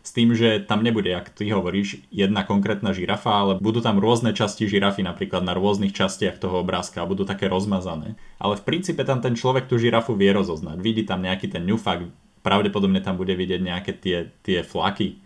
[0.05, 4.31] s tým, že tam nebude, ak ty hovoríš, jedna konkrétna žirafa, ale budú tam rôzne
[4.31, 8.15] časti žirafy napríklad na rôznych častiach toho obrázka a budú také rozmazané.
[8.37, 10.79] Ale v princípe tam ten človek tú žirafu vie rozoznať.
[10.79, 12.07] Vidí tam nejaký ten ňufak,
[12.39, 15.19] pravdepodobne tam bude vidieť nejaké tie, tie flaky.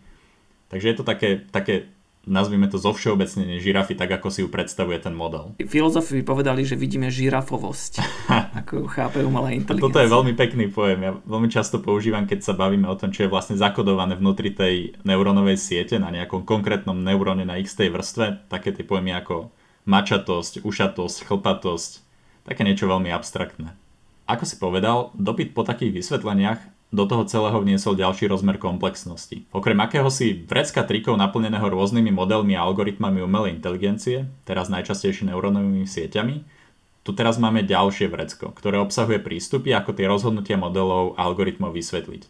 [0.72, 1.92] Takže je to také, také
[2.30, 5.58] nazvime to zo všeobecnenie žirafy, tak ako si ju predstavuje ten model.
[5.66, 7.94] Filozofi povedali, že vidíme žirafovosť,
[8.62, 9.90] ako ju chápe umelá inteligencia.
[9.90, 11.00] Toto je veľmi pekný pojem.
[11.02, 14.94] Ja veľmi často používam, keď sa bavíme o tom, čo je vlastne zakodované vnútri tej
[15.02, 18.48] neurónovej siete na nejakom konkrétnom neuróne na x tej vrstve.
[18.50, 19.50] Také tie pojmy ako
[19.90, 21.92] mačatosť, ušatosť, chlpatosť.
[22.46, 23.74] Také niečo veľmi abstraktné.
[24.30, 29.48] Ako si povedal, dopyt po takých vysvetleniach do toho celého vniesol ďalší rozmer komplexnosti.
[29.56, 36.44] Okrem akéhosi vrecka trikov naplneného rôznymi modelmi a algoritmami umelej inteligencie, teraz najčastejšie neurónovými sieťami,
[37.02, 42.30] tu teraz máme ďalšie vrecko, ktoré obsahuje prístupy, ako tie rozhodnutia modelov a algoritmov vysvetliť.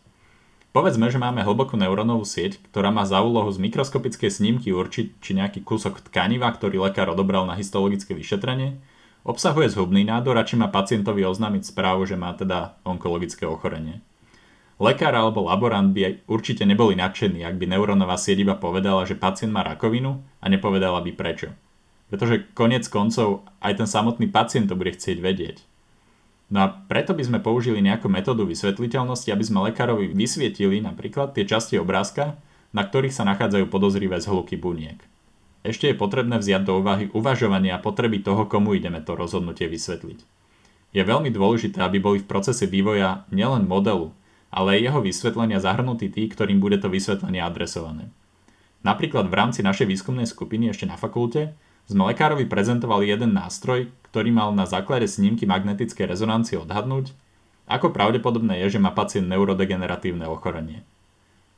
[0.71, 5.31] Povedzme, že máme hlbokú neurónovú sieť, ktorá má za úlohu z mikroskopickej snímky určiť, či
[5.35, 8.79] nejaký kúsok tkaniva, ktorý lekár odobral na histologické vyšetrenie,
[9.27, 13.99] obsahuje zhubný nádor a či má pacientovi oznámiť správu, že má teda onkologické ochorenie.
[14.81, 19.53] Lekár alebo laborant by určite neboli nadšení, ak by neurónová sieť iba povedala, že pacient
[19.53, 21.53] má rakovinu a nepovedala by prečo.
[22.09, 25.61] Pretože konec koncov aj ten samotný pacient to bude chcieť vedieť.
[26.49, 31.45] No a preto by sme použili nejakú metódu vysvetliteľnosti, aby sme lekárovi vysvietili napríklad tie
[31.45, 32.41] časti obrázka,
[32.73, 34.97] na ktorých sa nachádzajú podozrivé zhluky buniek.
[35.61, 40.25] Ešte je potrebné vziať do úvahy uvažovanie a potreby toho, komu ideme to rozhodnutie vysvetliť.
[40.91, 44.11] Je veľmi dôležité, aby boli v procese vývoja nielen modelu,
[44.51, 48.11] ale aj jeho vysvetlenia zahrnutí tí, ktorým bude to vysvetlenie adresované.
[48.83, 51.55] Napríklad v rámci našej výskumnej skupiny ešte na fakulte
[51.87, 57.15] sme lekárovi prezentovali jeden nástroj, ktorý mal na základe snímky magnetickej rezonancie odhadnúť,
[57.71, 60.83] ako pravdepodobné je, že má pacient neurodegeneratívne ochorenie.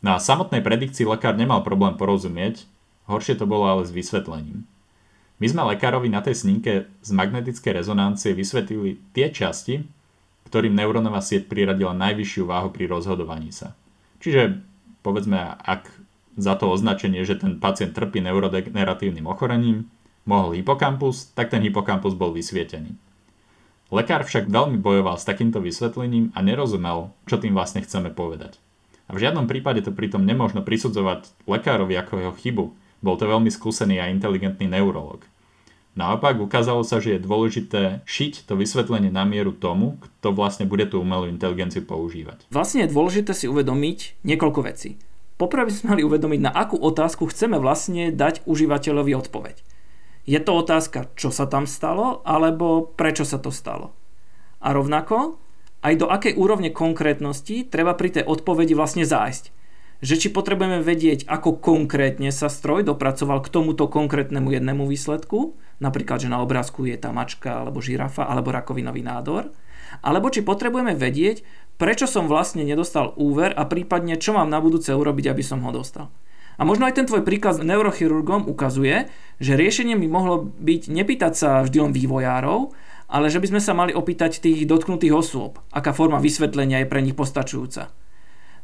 [0.04, 2.68] Na samotnej predikcii lekár nemal problém porozumieť,
[3.08, 4.68] horšie to bolo ale s vysvetlením.
[5.42, 9.88] My sme lekárovi na tej snímke z magnetickej rezonancie vysvetlili tie časti,
[10.54, 13.74] ktorým neurónová sieť priradila najvyššiu váhu pri rozhodovaní sa.
[14.22, 14.62] Čiže
[15.02, 15.90] povedzme, ak
[16.38, 19.90] za to označenie, že ten pacient trpí neurodegeneratívnym ochorením,
[20.30, 22.94] mohol hypokampus, tak ten hypokampus bol vysvietený.
[23.90, 28.62] Lekár však veľmi bojoval s takýmto vysvetlením a nerozumel, čo tým vlastne chceme povedať.
[29.10, 32.66] A v žiadnom prípade to pritom nemôžno prisudzovať lekárovi ako jeho chybu,
[33.02, 35.26] bol to veľmi skúsený a inteligentný neurolog.
[35.94, 40.90] Naopak ukázalo sa, že je dôležité šiť to vysvetlenie na mieru tomu, kto vlastne bude
[40.90, 42.50] tú umelú inteligenciu používať.
[42.50, 44.98] Vlastne je dôležité si uvedomiť niekoľko vecí.
[45.38, 49.62] Poprvé by sme mali uvedomiť, na akú otázku chceme vlastne dať užívateľovi odpoveď.
[50.26, 53.94] Je to otázka, čo sa tam stalo, alebo prečo sa to stalo.
[54.64, 55.38] A rovnako,
[55.84, 59.52] aj do akej úrovne konkrétnosti treba pri tej odpovedi vlastne zájsť.
[60.04, 66.20] Že či potrebujeme vedieť, ako konkrétne sa stroj dopracoval k tomuto konkrétnemu jednému výsledku, napríklad,
[66.20, 69.56] že na obrázku je tá mačka, alebo žirafa, alebo rakovinový nádor,
[70.04, 71.48] alebo či potrebujeme vedieť,
[71.80, 75.72] prečo som vlastne nedostal úver a prípadne čo mám na budúce urobiť, aby som ho
[75.72, 76.12] dostal.
[76.60, 79.08] A možno aj ten tvoj príkaz neurochirurgom ukazuje,
[79.40, 82.76] že riešením by mohlo byť nepýtať sa vždy len vývojárov,
[83.08, 87.00] ale že by sme sa mali opýtať tých dotknutých osôb, aká forma vysvetlenia je pre
[87.00, 88.03] nich postačujúca.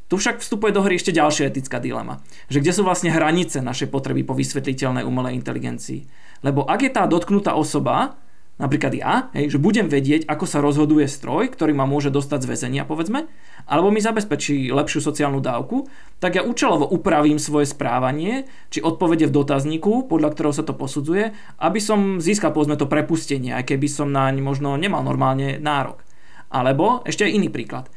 [0.10, 3.94] Tu však vstupuje do hry ešte ďalšia etická dilema, že kde sú vlastne hranice našej
[3.94, 6.10] potreby po vysvetliteľnej umelej inteligencii.
[6.42, 8.18] Lebo ak je tá dotknutá osoba
[8.60, 12.50] napríklad ja, hej, že budem vedieť, ako sa rozhoduje stroj, ktorý ma môže dostať z
[12.52, 13.26] väzenia, povedzme,
[13.64, 15.88] alebo mi zabezpečí lepšiu sociálnu dávku,
[16.20, 21.32] tak ja účelovo upravím svoje správanie, či odpovede v dotazníku, podľa ktorého sa to posudzuje,
[21.64, 26.04] aby som získal povedzme to prepustenie, aj keby som naň možno nemal normálne nárok.
[26.52, 27.88] Alebo ešte aj iný príklad.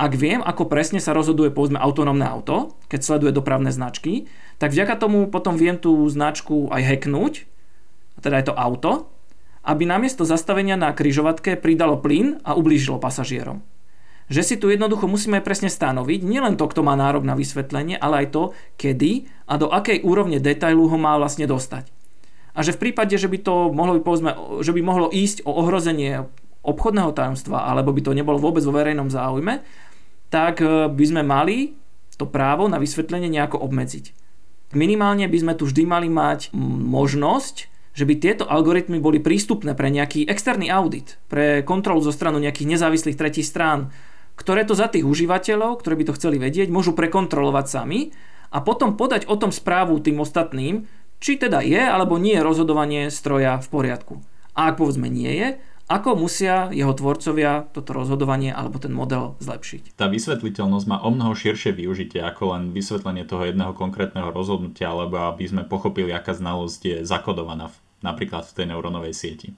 [0.00, 4.96] Ak viem, ako presne sa rozhoduje povedzme autonómne auto, keď sleduje dopravné značky, tak vďaka
[4.96, 7.44] tomu potom viem tú značku aj hacknúť,
[8.24, 9.12] teda je to auto,
[9.60, 13.60] aby namiesto zastavenia na kryžovatke pridalo plyn a ublížilo pasažierom.
[14.32, 18.24] Že si tu jednoducho musíme presne stanoviť nielen to, kto má nárok na vysvetlenie, ale
[18.24, 18.42] aj to,
[18.80, 21.92] kedy a do akej úrovne detailu ho má vlastne dostať.
[22.56, 26.24] A že v prípade, že by to mohlo, povedzme, že by mohlo ísť o ohrozenie
[26.64, 29.60] obchodného tajomstva, alebo by to nebolo vôbec vo verejnom záujme,
[30.30, 31.76] tak e, by sme mali
[32.16, 34.16] to právo na vysvetlenie nejako obmedziť.
[34.72, 36.54] Minimálne by sme tu vždy mali mať
[36.86, 42.38] možnosť že by tieto algoritmy boli prístupné pre nejaký externý audit, pre kontrolu zo stranu
[42.38, 43.90] nejakých nezávislých tretích strán,
[44.38, 48.14] ktoré to za tých užívateľov, ktorí by to chceli vedieť, môžu prekontrolovať sami
[48.54, 50.86] a potom podať o tom správu tým ostatným,
[51.20, 54.14] či teda je alebo nie je rozhodovanie stroja v poriadku.
[54.56, 55.48] A ak povedzme nie je,
[55.90, 59.98] ako musia jeho tvorcovia toto rozhodovanie alebo ten model zlepšiť?
[59.98, 65.18] Tá vysvetliteľnosť má o mnoho širšie využitie ako len vysvetlenie toho jedného konkrétneho rozhodnutia, alebo
[65.26, 67.76] aby sme pochopili, aká znalosť je zakodovaná v,
[68.06, 69.50] napríklad v tej neurónovej sieti.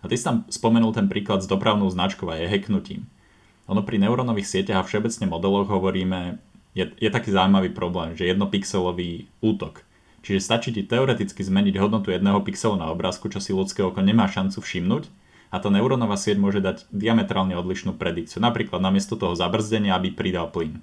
[0.00, 3.04] A ty si tam spomenul ten príklad s dopravnou značkou a je hacknutím.
[3.68, 6.40] Ono pri neurónových sieťach a všeobecne modeloch hovoríme,
[6.72, 9.84] je, je taký zaujímavý problém, že jednopixelový útok.
[10.24, 14.24] Čiže stačí ti teoreticky zmeniť hodnotu jedného pixelu na obrázku, čo si ľudské oko nemá
[14.24, 15.23] šancu všimnúť
[15.54, 18.42] a tá neurónová sieť môže dať diametrálne odlišnú predikciu.
[18.42, 20.82] Napríklad namiesto toho zabrzdenia, aby pridal plyn.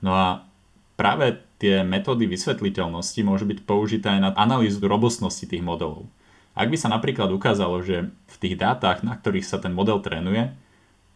[0.00, 0.48] No a
[0.96, 6.08] práve tie metódy vysvetliteľnosti môžu byť použité aj na analýzu robustnosti tých modelov.
[6.56, 10.56] Ak by sa napríklad ukázalo, že v tých dátach, na ktorých sa ten model trénuje,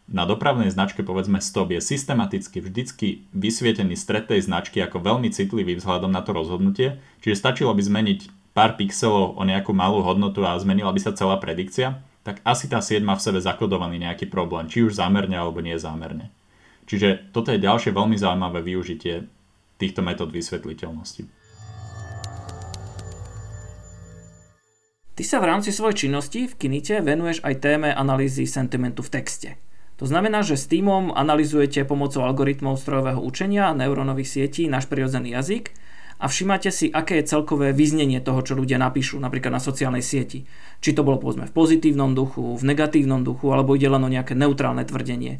[0.09, 5.77] na dopravnej značke povedzme stop je systematicky vždycky vysvietený stred tej značky ako veľmi citlivý
[5.77, 8.21] vzhľadom na to rozhodnutie, čiže stačilo by zmeniť
[8.57, 12.85] pár pixelov o nejakú malú hodnotu a zmenila by sa celá predikcia, tak asi tá
[12.85, 16.29] sieť má v sebe zakodovaný nejaký problém, či už zámerne alebo nie zámerne.
[16.85, 19.25] Čiže toto je ďalšie veľmi zaujímavé využitie
[19.81, 21.25] týchto metód vysvetliteľnosti.
[25.17, 29.57] Ty sa v rámci svojej činnosti v Kinite venuješ aj téme analýzy sentimentu v texte.
[29.97, 35.73] To znamená, že s týmom analizujete pomocou algoritmov strojového učenia neurónových sietí náš prirodzený jazyk
[36.19, 40.51] a všimáte si, aké je celkové vyznenie toho, čo ľudia napíšu, napríklad na sociálnej sieti.
[40.83, 44.35] Či to bolo povedzme v pozitívnom duchu, v negatívnom duchu, alebo ide len o nejaké
[44.35, 45.39] neutrálne tvrdenie.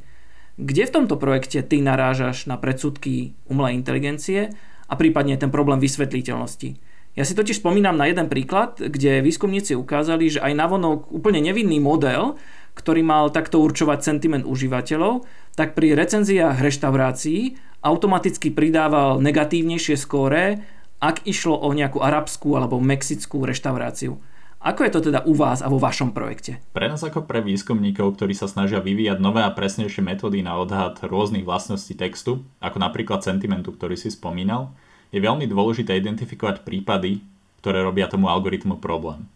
[0.59, 4.55] Kde v tomto projekte ty narážaš na predsudky umelej inteligencie
[4.87, 6.79] a prípadne ten problém vysvetliteľnosti?
[7.19, 11.83] Ja si totiž spomínam na jeden príklad, kde výskumníci ukázali, že aj navonok úplne nevinný
[11.83, 12.39] model,
[12.79, 15.27] ktorý mal takto určovať sentiment užívateľov,
[15.59, 20.63] tak pri recenziách reštaurácií automaticky pridával negatívnejšie skóre,
[20.99, 24.19] ak išlo o nejakú arabskú alebo mexickú reštauráciu.
[24.59, 26.59] Ako je to teda u vás a vo vašom projekte?
[26.75, 30.99] Pre nás ako pre výskumníkov, ktorí sa snažia vyvíjať nové a presnejšie metódy na odhad
[30.99, 34.75] rôznych vlastností textu, ako napríklad sentimentu, ktorý si spomínal,
[35.15, 37.23] je veľmi dôležité identifikovať prípady,
[37.63, 39.31] ktoré robia tomu algoritmu problém.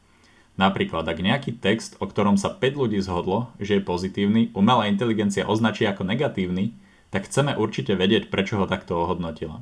[0.59, 5.47] Napríklad, ak nejaký text, o ktorom sa 5 ľudí zhodlo, že je pozitívny, umelá inteligencia
[5.47, 6.74] označí ako negatívny,
[7.12, 9.60] tak chceme určite vedieť, prečo ho takto ohodnotila.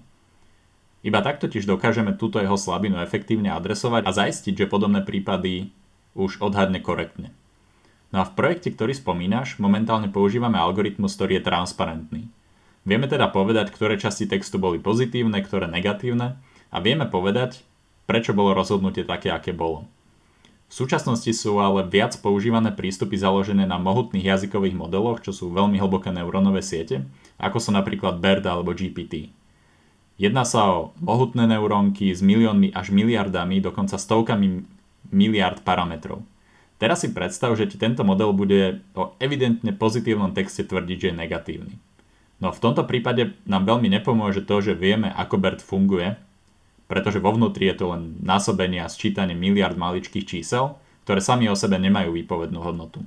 [1.03, 5.75] Iba tak totiž dokážeme túto jeho slabinu efektívne adresovať a zaistiť, že podobné prípady
[6.15, 7.35] už odhadne korektne.
[8.15, 12.23] No a v projekte, ktorý spomínaš, momentálne používame algoritmus, ktorý je transparentný.
[12.87, 16.39] Vieme teda povedať, ktoré časti textu boli pozitívne, ktoré negatívne
[16.71, 17.63] a vieme povedať,
[18.07, 19.87] prečo bolo rozhodnutie také, aké bolo.
[20.71, 25.83] V súčasnosti sú ale viac používané prístupy založené na mohutných jazykových modeloch, čo sú veľmi
[25.83, 27.11] hlboké neurónové siete,
[27.43, 29.35] ako sú napríklad BERT alebo GPT.
[30.15, 34.63] Jedná sa o mohutné neurónky s miliónmi až miliardami, dokonca stovkami
[35.11, 36.23] miliard parametrov.
[36.79, 41.19] Teraz si predstav, že ti tento model bude o evidentne pozitívnom texte tvrdiť, že je
[41.19, 41.75] negatívny.
[42.39, 46.15] No v tomto prípade nám veľmi nepomôže to, že vieme, ako BERT funguje,
[46.91, 50.75] pretože vo vnútri je to len násobenie a sčítanie miliard maličkých čísel,
[51.07, 53.07] ktoré sami o sebe nemajú výpovednú hodnotu.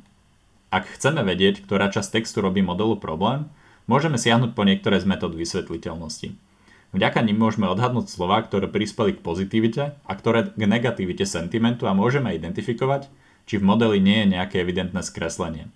[0.71, 3.51] Ak chceme vedieť, ktorá časť textu robí modelu problém,
[3.83, 6.31] môžeme siahnuť po niektoré z metód vysvetliteľnosti.
[6.95, 11.97] Vďaka nim môžeme odhadnúť slova, ktoré prispeli k pozitivite a ktoré k negativite sentimentu a
[11.97, 13.11] môžeme identifikovať,
[13.51, 15.67] či v modeli nie je nejaké evidentné skreslenie.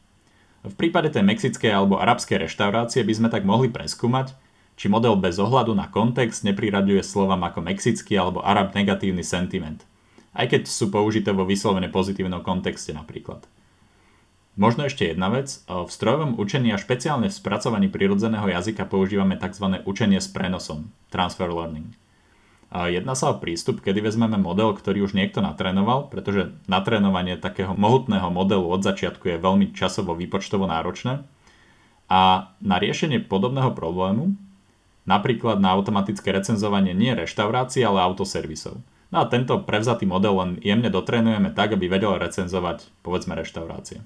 [0.64, 4.32] V prípade tej mexickej alebo arabskej reštaurácie by sme tak mohli preskúmať,
[4.78, 9.82] či model bez ohľadu na kontext nepriraďuje slovám ako mexický alebo arab negatívny sentiment,
[10.38, 13.42] aj keď sú použité vo vyslovene pozitívnom kontexte napríklad.
[14.58, 15.62] Možno ešte jedna vec.
[15.70, 19.86] V strojovom učení a špeciálne v spracovaní prirodzeného jazyka používame tzv.
[19.86, 21.94] učenie s prenosom, transfer learning.
[22.74, 28.34] Jedná sa o prístup, kedy vezmeme model, ktorý už niekto natrénoval, pretože natrénovanie takého mohutného
[28.34, 31.22] modelu od začiatku je veľmi časovo výpočtovo náročné.
[32.10, 34.34] A na riešenie podobného problému,
[35.08, 38.84] napríklad na automatické recenzovanie nie reštaurácií, ale autoservisov.
[39.08, 44.04] No a tento prevzatý model len jemne dotrénujeme tak, aby vedel recenzovať povedzme reštaurácie.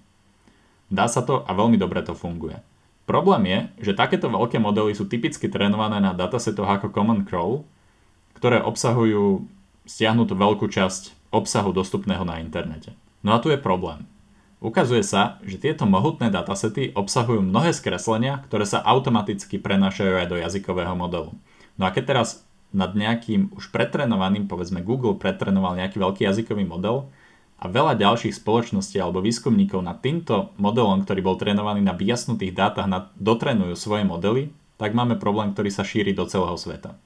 [0.93, 2.62] Dá sa to a veľmi dobre to funguje.
[3.10, 7.66] Problém je, že takéto veľké modely sú typicky trénované na datasetoch ako Common Crawl,
[8.38, 9.49] ktoré obsahujú
[9.89, 12.93] stiahnutú veľkú časť obsahu dostupného na internete.
[13.26, 14.06] No a tu je problém.
[14.62, 20.38] Ukazuje sa, že tieto mohutné datasety obsahujú mnohé skreslenia, ktoré sa automaticky prenášajú aj do
[20.38, 21.34] jazykového modelu.
[21.82, 27.09] No a keď teraz nad nejakým už pretrenovaným, povedzme Google pretrenoval nejaký veľký jazykový model,
[27.62, 32.89] a veľa ďalších spoločností alebo výskumníkov nad týmto modelom, ktorý bol trénovaný na vyjasnutých dátach,
[32.89, 34.49] nad, dotrenujú svoje modely,
[34.82, 36.97] tak máme problém, ktorý sa šíri do celého sveta.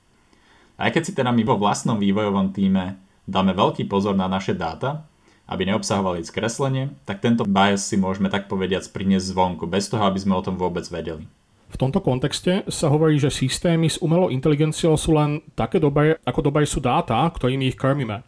[0.80, 2.96] Aj keď si teda my vo vlastnom vývojovom týme
[3.28, 5.04] dáme veľký pozor na naše dáta,
[5.46, 10.18] aby neobsahovali skreslenie, tak tento bias si môžeme tak povediať priniesť zvonku, bez toho, aby
[10.18, 11.26] sme o tom vôbec vedeli.
[11.66, 16.40] V tomto kontexte sa hovorí, že systémy s umelou inteligenciou sú len také dobré, ako
[16.50, 18.24] dobré sú dáta, ktorými ich krmíme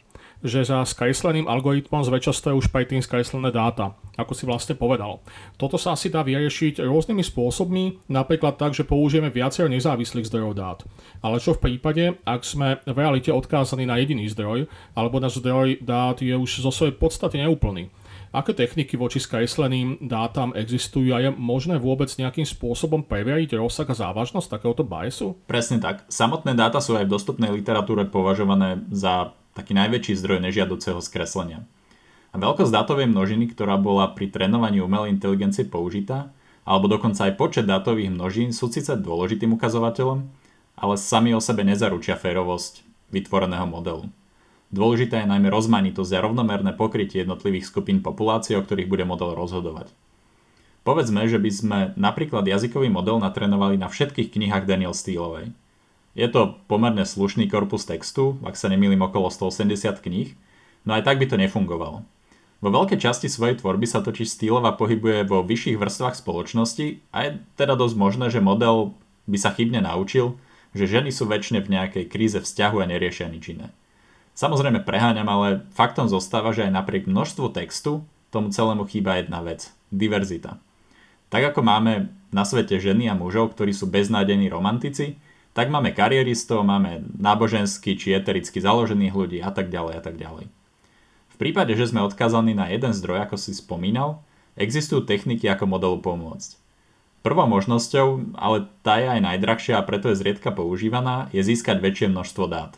[0.45, 5.21] že za skresleným algoritmom zväčša stojí už predtým skreslené dáta, ako si vlastne povedal.
[5.57, 10.79] Toto sa asi dá vyriešiť rôznymi spôsobmi, napríklad tak, že použijeme viacero nezávislých zdrojov dát.
[11.25, 15.81] Ale čo v prípade, ak sme v realite odkázaní na jediný zdroj, alebo náš zdroj
[15.81, 17.89] dát je už zo svojej podstate neúplný.
[18.35, 23.95] Aké techniky voči skresleným dátam existujú a je možné vôbec nejakým spôsobom preveriť rozsah a
[23.95, 25.39] závažnosť takéhoto biasu?
[25.47, 26.03] Presne tak.
[26.11, 31.65] Samotné dáta sú aj v dostupnej literatúre považované za taký najväčší zdroj nežiaduceho skreslenia.
[32.29, 36.29] A veľkosť dátovej množiny, ktorá bola pri trénovaní umelej inteligencie použitá,
[36.67, 40.29] alebo dokonca aj počet dátových množín sú síce dôležitým ukazovateľom,
[40.77, 44.05] ale sami o sebe nezaručia férovosť vytvoreného modelu.
[44.67, 49.89] Dôležité je najmä rozmanitosť a rovnomerné pokrytie jednotlivých skupín populácie, o ktorých bude model rozhodovať.
[50.83, 55.55] Povedzme, že by sme napríklad jazykový model natrénovali na všetkých knihách Daniel Steelovej.
[56.17, 60.33] Je to pomerne slušný korpus textu, ak sa nemýlim okolo 180 kníh,
[60.81, 62.01] no aj tak by to nefungovalo.
[62.57, 67.29] Vo veľkej časti svojej tvorby sa totiž Steelova pohybuje vo vyšších vrstvách spoločnosti a je
[67.53, 68.97] teda dosť možné, že model
[69.29, 70.41] by sa chybne naučil,
[70.73, 73.69] že ženy sú väčšine v nejakej kríze vzťahu a neriešia nič iné.
[74.33, 78.01] Samozrejme preháňam, ale faktom zostáva, že aj napriek množstvu textu
[78.33, 80.57] tomu celému chýba jedna vec– diverzita.
[81.29, 85.21] Tak ako máme na svete ženy a mužov, ktorí sú beznádejní romantici,
[85.57, 90.53] tak máme karieristov, máme nábožensky či etericky založených ľudí a tak ďalej a tak ďalej.
[91.33, 94.21] V prípade, že sme odkázaní na jeden zdroj, ako si spomínal,
[94.53, 96.61] existujú techniky, ako modelu pomôcť.
[97.25, 102.13] Prvou možnosťou, ale tá je aj najdrahšia a preto je zriedka používaná, je získať väčšie
[102.13, 102.77] množstvo dát.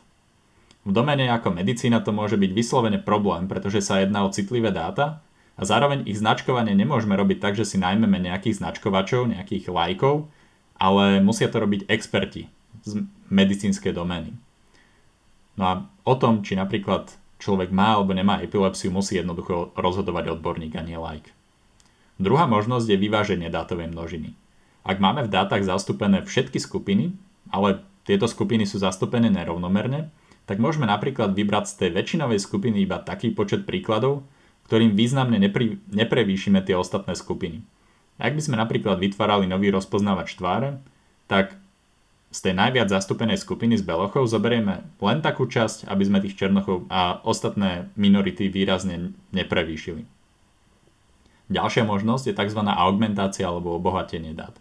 [0.87, 5.19] V domene ako medicína to môže byť vyslovene problém, pretože sa jedná o citlivé dáta
[5.59, 10.31] a zároveň ich značkovanie nemôžeme robiť tak, že si najmeme nejakých značkovačov, nejakých lajkov,
[10.79, 12.47] ale musia to robiť experti
[12.83, 14.35] z medicínskej domény.
[15.59, 15.73] No a
[16.07, 20.99] o tom, či napríklad človek má alebo nemá epilepsiu, musí jednoducho rozhodovať odborník a nie
[20.99, 21.31] like.
[22.19, 24.35] Druhá možnosť je vyváženie dátovej množiny.
[24.83, 27.15] Ak máme v dátach zastúpené všetky skupiny,
[27.51, 30.11] ale tieto skupiny sú zastúpené nerovnomerne,
[30.49, 34.25] tak môžeme napríklad vybrať z tej väčšinovej skupiny iba taký počet príkladov,
[34.65, 37.61] ktorým významne nepri, neprevýšime tie ostatné skupiny.
[38.19, 40.81] Ak by sme napríklad vytvárali nový rozpoznávač tváre,
[41.29, 41.55] tak
[42.29, 46.85] z tej najviac zastúpenej skupiny z belochov zoberieme len takú časť, aby sme tých černochov
[46.89, 50.05] a ostatné minority výrazne neprevýšili.
[51.49, 52.61] Ďalšia možnosť je tzv.
[52.61, 54.53] augmentácia alebo obohatenie dát.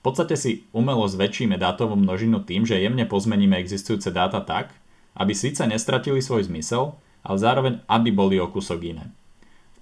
[0.00, 4.72] V podstate si umelo zväčšíme dátovú množinu tým, že jemne pozmeníme existujúce dáta tak,
[5.16, 9.12] aby síce nestratili svoj zmysel, ale zároveň aby boli o kusok iné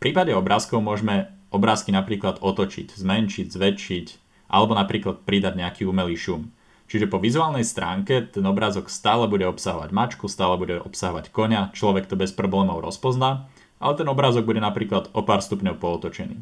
[0.02, 4.06] prípade obrázkov môžeme obrázky napríklad otočiť, zmenšiť, zväčšiť
[4.50, 6.50] alebo napríklad pridať nejaký umelý šum.
[6.92, 12.04] Čiže po vizuálnej stránke ten obrázok stále bude obsahovať mačku, stále bude obsahovať konia, človek
[12.04, 13.48] to bez problémov rozpozná,
[13.80, 16.36] ale ten obrázok bude napríklad o pár stupňov pootočený.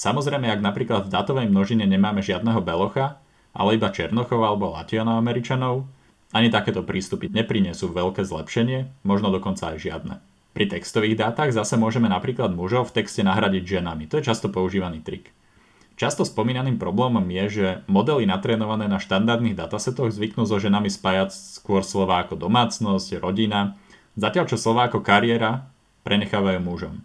[0.00, 3.20] Samozrejme, ak napríklad v datovej množine nemáme žiadneho belocha,
[3.52, 5.84] ale iba černochov alebo latinoameričanov,
[6.32, 10.24] ani takéto prístupy neprinesú veľké zlepšenie, možno dokonca aj žiadne.
[10.56, 14.08] Pri textových dátach zase môžeme napríklad mužov v texte nahradiť ženami.
[14.08, 15.36] To je často používaný trik.
[16.00, 21.28] Často spomínaným problémom je, že modely natrénované na štandardných datasetoch zvyknú so ženami spájať
[21.60, 23.76] skôr slova ako domácnosť, rodina,
[24.16, 25.68] zatiaľ čo slova ako kariéra
[26.08, 27.04] prenechávajú mužom.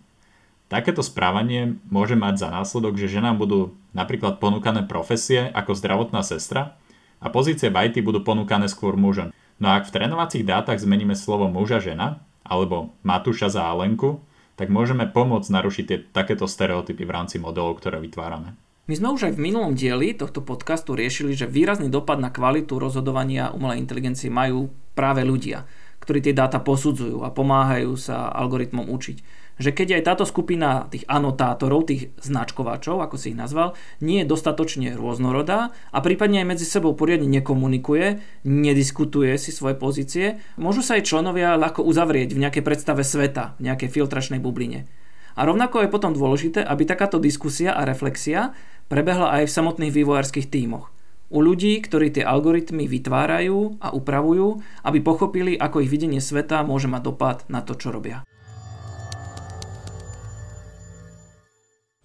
[0.71, 6.79] Takéto správanie môže mať za následok, že ženám budú napríklad ponúkané profesie ako zdravotná sestra
[7.19, 9.35] a pozície v IT budú ponúkané skôr mužom.
[9.59, 14.23] No a ak v trénovacích dátach zmeníme slovo muža žena, alebo Matúša za Alenku,
[14.55, 18.55] tak môžeme pomôcť narušiť tie, takéto stereotypy v rámci modelov, ktoré vytvárame.
[18.85, 22.77] My sme už aj v minulom dieli tohto podcastu riešili, že výrazný dopad na kvalitu
[22.77, 25.65] rozhodovania umelej inteligencie majú práve ľudia,
[26.05, 31.07] ktorí tie dáta posudzujú a pomáhajú sa algoritmom učiť že keď aj táto skupina tých
[31.07, 36.67] anotátorov, tých značkovačov, ako si ich nazval, nie je dostatočne rôznorodá a prípadne aj medzi
[36.67, 42.63] sebou poriadne nekomunikuje, nediskutuje si svoje pozície, môžu sa aj členovia ľahko uzavrieť v nejakej
[42.67, 44.91] predstave sveta, v nejakej filtračnej bubline.
[45.35, 48.55] A rovnako je potom dôležité, aby takáto diskusia a reflexia
[48.87, 50.91] prebehla aj v samotných vývojárskych tímoch.
[51.33, 56.87] U ľudí, ktorí tie algoritmy vytvárajú a upravujú, aby pochopili, ako ich videnie sveta môže
[56.87, 58.23] mať dopad na to, čo robia.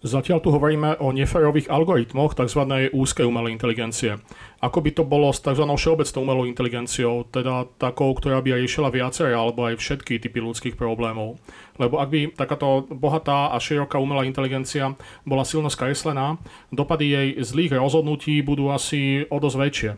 [0.01, 2.89] Zatiaľ tu hovoríme o neférových algoritmoch tzv.
[2.89, 4.17] úzkej umelej inteligencie.
[4.57, 5.61] Ako by to bolo s tzv.
[5.61, 11.37] všeobecnou umelou inteligenciou, teda takou, ktorá by riešila viaceré alebo aj všetky typy ľudských problémov.
[11.77, 16.41] Lebo ak by takáto bohatá a široká umelá inteligencia bola silno skreslená,
[16.73, 19.91] dopady jej zlých rozhodnutí budú asi o dosť väčšie.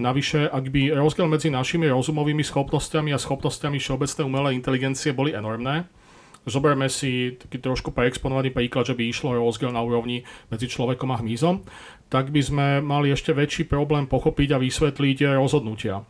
[0.00, 5.84] Navyše, ak by rozdiel medzi našimi rozumovými schopnosťami a schopnosťami všeobecnej umelej inteligencie boli enormné,
[6.48, 11.20] Zoberme si taký trošku preexponovaný príklad, že by išlo rozdiel na úrovni medzi človekom a
[11.20, 11.64] hmyzom,
[12.08, 16.02] tak by sme mali ešte väčší problém pochopiť a vysvetliť rozhodnutia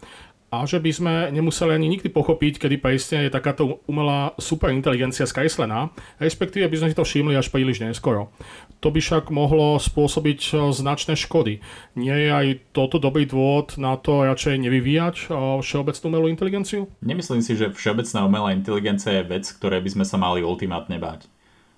[0.50, 5.94] a že by sme nemuseli ani nikdy pochopiť, kedy presne je takáto umelá superinteligencia skreslená,
[6.18, 8.34] respektíve by sme si to všimli až príliš neskoro.
[8.80, 11.60] To by však mohlo spôsobiť eh, značné škody.
[11.96, 16.88] Nie je aj toto dobrý dôvod na to radšej nevyvíjať eh, všeobecnú umelú inteligenciu?
[17.04, 21.28] Nemyslím si, že všeobecná umelá inteligencia je vec, ktoré by sme sa mali ultimátne báť.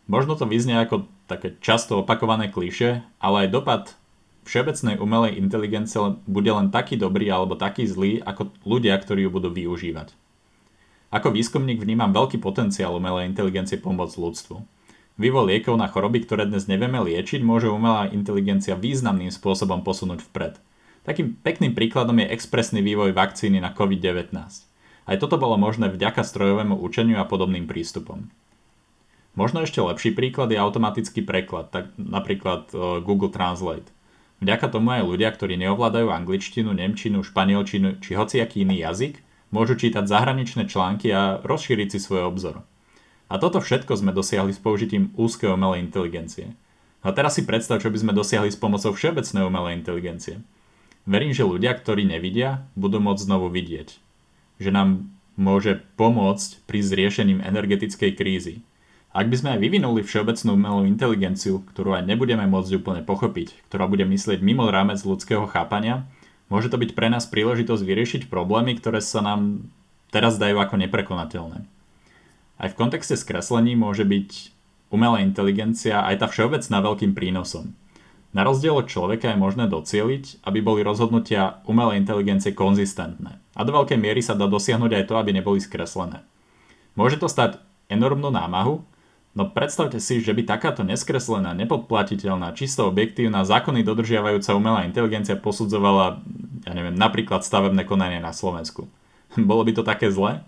[0.06, 3.82] Možno to vyznie ako také často opakované kliše, ale aj dopad
[4.42, 9.48] všeobecnej umelej inteligencie bude len taký dobrý alebo taký zlý ako ľudia, ktorí ju budú
[9.54, 10.14] využívať.
[11.12, 14.56] Ako výskumník vnímam veľký potenciál umelej inteligencie pomôcť ľudstvu.
[15.20, 20.56] Vývoj liekov na choroby, ktoré dnes nevieme liečiť, môže umelá inteligencia významným spôsobom posunúť vpred.
[21.04, 24.32] Takým pekným príkladom je expresný vývoj vakcíny na COVID-19.
[25.02, 28.32] Aj toto bolo možné vďaka strojovému učeniu a podobným prístupom.
[29.36, 33.88] Možno ešte lepší príklad je automatický preklad, tak napríklad e, Google Translate.
[34.44, 39.20] Vďaka tomu aj ľudia, ktorí neovládajú angličtinu, nemčinu, španielčinu či hociaký iný jazyk,
[39.52, 42.64] môžu čítať zahraničné články a rozšíriť si svoj obzor.
[43.32, 46.52] A toto všetko sme dosiahli s použitím úzkej umelej inteligencie.
[47.00, 50.44] A teraz si predstav, čo by sme dosiahli s pomocou všeobecnej umelej inteligencie.
[51.08, 53.96] Verím, že ľudia, ktorí nevidia, budú môcť znovu vidieť.
[54.60, 54.88] Že nám
[55.40, 58.60] môže pomôcť pri zriešením energetickej krízy.
[59.16, 63.88] Ak by sme aj vyvinuli všeobecnú umelú inteligenciu, ktorú aj nebudeme môcť úplne pochopiť, ktorá
[63.88, 66.04] bude myslieť mimo rámec ľudského chápania,
[66.52, 69.64] môže to byť pre nás príležitosť vyriešiť problémy, ktoré sa nám
[70.12, 71.71] teraz dajú ako neprekonateľné.
[72.60, 74.52] Aj v kontexte skreslení môže byť
[74.92, 77.72] umelá inteligencia aj tá všeobecná veľkým prínosom.
[78.32, 83.36] Na rozdiel od človeka je možné docieliť, aby boli rozhodnutia umelej inteligencie konzistentné.
[83.52, 86.24] A do veľkej miery sa dá dosiahnuť aj to, aby neboli skreslené.
[86.96, 87.60] Môže to stať
[87.92, 88.80] enormnú námahu,
[89.36, 96.24] no predstavte si, že by takáto neskreslená, nepodplatiteľná, čisto objektívna, zákony dodržiavajúca umelá inteligencia posudzovala,
[96.64, 98.88] ja neviem, napríklad stavebné konanie na Slovensku.
[99.36, 100.40] Bolo by to také zle?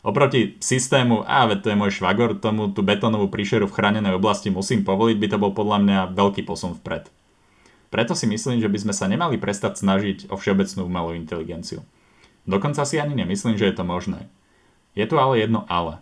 [0.00, 4.48] Oproti systému, a veď to je môj švagor, tomu tú betónovú príšeru v chránenej oblasti
[4.48, 7.12] musím povoliť, by to bol podľa mňa veľký posun vpred.
[7.92, 11.84] Preto si myslím, že by sme sa nemali prestať snažiť o všeobecnú umelú inteligenciu.
[12.48, 14.30] Dokonca si ani nemyslím, že je to možné.
[14.96, 16.00] Je tu ale jedno ale.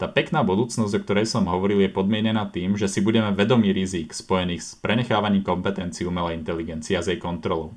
[0.00, 4.16] Tá pekná budúcnosť, o ktorej som hovoril, je podmienená tým, že si budeme vedomí rizik
[4.16, 7.76] spojených s prenechávaním kompetencií umelej inteligencie a z jej kontrolou.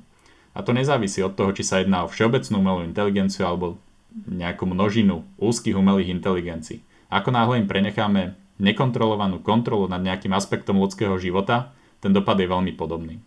[0.56, 3.80] A to nezávisí od toho, či sa jedná o všeobecnú umelú inteligenciu alebo
[4.26, 6.82] nejakú množinu úzkých umelých inteligencií.
[7.10, 12.72] Ako náhle im prenecháme nekontrolovanú kontrolu nad nejakým aspektom ľudského života, ten dopad je veľmi
[12.76, 13.18] podobný.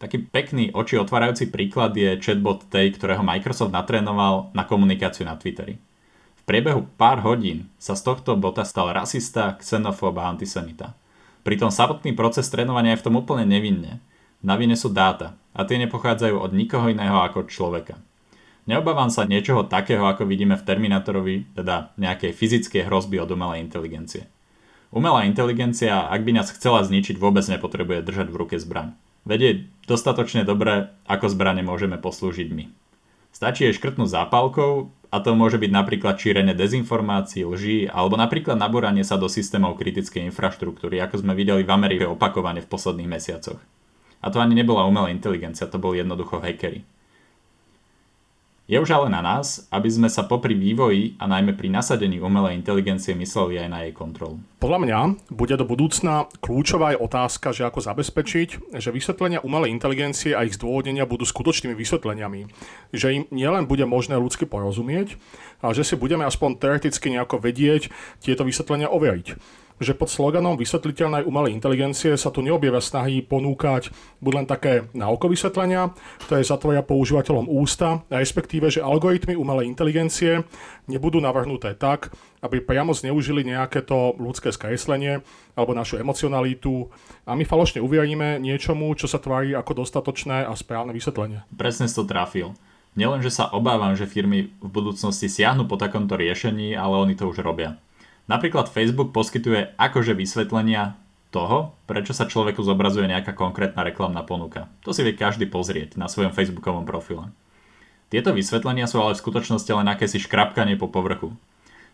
[0.00, 5.76] Taký pekný oči otvárajúci príklad je chatbot Tay, ktorého Microsoft natrénoval na komunikáciu na Twitteri.
[6.40, 10.96] V priebehu pár hodín sa z tohto bota stal rasista, xenofób a antisemita.
[11.44, 14.00] Pritom samotný proces trénovania je v tom úplne nevinne.
[14.40, 18.00] Na vine sú dáta a tie nepochádzajú od nikoho iného ako človeka.
[18.68, 24.28] Neobávam sa niečoho takého, ako vidíme v Terminátorovi, teda nejakej fyzickej hrozby od umelej inteligencie.
[24.90, 28.98] Umelá inteligencia, ak by nás chcela zničiť, vôbec nepotrebuje držať v ruke zbraň.
[29.22, 32.66] Vedie dostatočne dobre, ako zbrane môžeme poslúžiť my.
[33.30, 39.06] Stačí jej škrtnúť zápalkou a to môže byť napríklad šírenie dezinformácií, lží alebo napríklad naboranie
[39.06, 43.62] sa do systémov kritickej infraštruktúry, ako sme videli v Amerike opakovane v posledných mesiacoch.
[44.20, 46.82] A to ani nebola umelá inteligencia, to boli jednoducho hackery.
[48.70, 52.54] Je už ale na nás, aby sme sa popri vývoji a najmä pri nasadení umelej
[52.54, 54.38] inteligencie mysleli aj na jej kontrolu.
[54.62, 60.38] Podľa mňa bude do budúcna kľúčová aj otázka, že ako zabezpečiť, že vysvetlenia umelej inteligencie
[60.38, 62.46] a ich zdôvodnenia budú skutočnými vysvetleniami.
[62.94, 65.18] Že im nielen bude možné ľudsky porozumieť,
[65.66, 67.90] ale že si budeme aspoň teoreticky nejako vedieť
[68.22, 69.34] tieto vysvetlenia overiť
[69.80, 73.88] že pod sloganom vysvetliteľnej umelej inteligencie sa tu neobjavia snahy ponúkať
[74.20, 75.96] buď len také náukové vysvetlenia,
[76.28, 80.44] ktoré zatvoria používateľom ústa, respektíve, že algoritmy umelej inteligencie
[80.84, 82.12] nebudú navrhnuté tak,
[82.44, 85.24] aby priamo zneužili nejaké to ľudské skreslenie
[85.56, 86.92] alebo našu emocionalitu
[87.24, 91.40] a my falošne uveríme niečomu, čo sa tvári ako dostatočné a správne vysvetlenie.
[91.56, 92.52] Presne to trafil.
[92.98, 97.30] Nielen, že sa obávam, že firmy v budúcnosti siahnu po takomto riešení, ale oni to
[97.30, 97.78] už robia.
[98.30, 100.94] Napríklad Facebook poskytuje akože vysvetlenia
[101.34, 104.70] toho, prečo sa človeku zobrazuje nejaká konkrétna reklamná ponuka.
[104.86, 107.34] To si vie každý pozrieť na svojom facebookovom profile.
[108.06, 111.34] Tieto vysvetlenia sú ale v skutočnosti len akési škrapkanie po povrchu.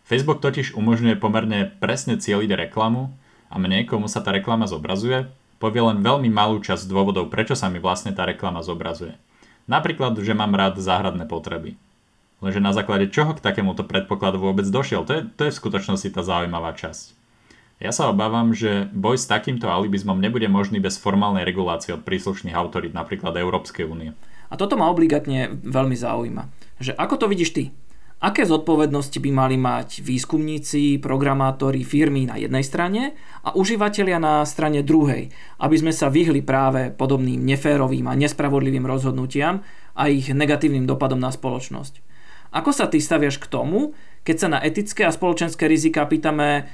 [0.04, 3.16] Facebook totiž umožňuje pomerne presne cieliť reklamu
[3.48, 7.72] a mne, komu sa tá reklama zobrazuje, povie len veľmi malú časť dôvodov, prečo sa
[7.72, 9.16] mi vlastne tá reklama zobrazuje.
[9.68, 11.80] Napríklad, že mám rád záhradné potreby.
[12.44, 15.08] Lenže na základe čoho k takémuto predpokladu vôbec došiel?
[15.08, 17.16] To je, to je v skutočnosti tá zaujímavá časť.
[17.76, 22.56] Ja sa obávam, že boj s takýmto alibizmom nebude možný bez formálnej regulácie od príslušných
[22.56, 24.16] autorít, napríklad Európskej únie.
[24.48, 26.48] A toto ma obligátne veľmi zaujíma.
[26.80, 27.64] Že ako to vidíš ty?
[28.16, 33.12] Aké zodpovednosti by mali mať výskumníci, programátori, firmy na jednej strane
[33.44, 35.28] a užívateľia na strane druhej,
[35.60, 39.60] aby sme sa vyhli práve podobným neférovým a nespravodlivým rozhodnutiam
[39.92, 42.15] a ich negatívnym dopadom na spoločnosť?
[42.54, 46.66] Ako sa ty staviaš k tomu, keď sa na etické a spoločenské rizika pýtame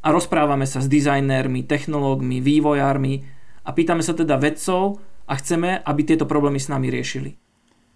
[0.00, 3.24] a rozprávame sa s dizajnérmi, technológmi, vývojármi
[3.64, 7.36] a pýtame sa teda vedcov a chceme, aby tieto problémy s nami riešili?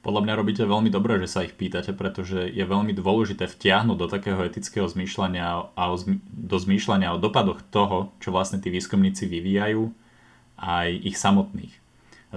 [0.05, 4.05] Podľa mňa robíte veľmi dobre, že sa ich pýtate, pretože je veľmi dôležité vtiahnuť do
[4.05, 5.83] takého etického zmýšľania a
[6.29, 9.89] do zmýšľania o dopadoch toho, čo vlastne tí výskumníci vyvíjajú,
[10.61, 11.73] aj ich samotných.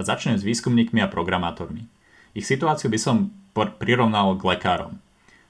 [0.00, 1.84] začnem s výskumníkmi a programátormi.
[2.32, 3.16] Ich situáciu by som
[3.66, 5.02] prirovnal k lekárom.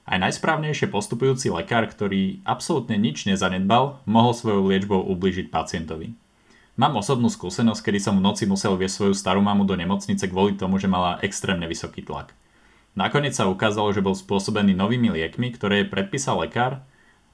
[0.09, 6.17] Aj najsprávnejšie postupujúci lekár, ktorý absolútne nič nezanedbal, mohol svojou liečbou ubližiť pacientovi.
[6.79, 10.57] Mám osobnú skúsenosť, kedy som v noci musel viesť svoju starú mamu do nemocnice kvôli
[10.57, 12.33] tomu, že mala extrémne vysoký tlak.
[12.97, 16.81] Nakoniec sa ukázalo, že bol spôsobený novými liekmi, ktoré predpísal lekár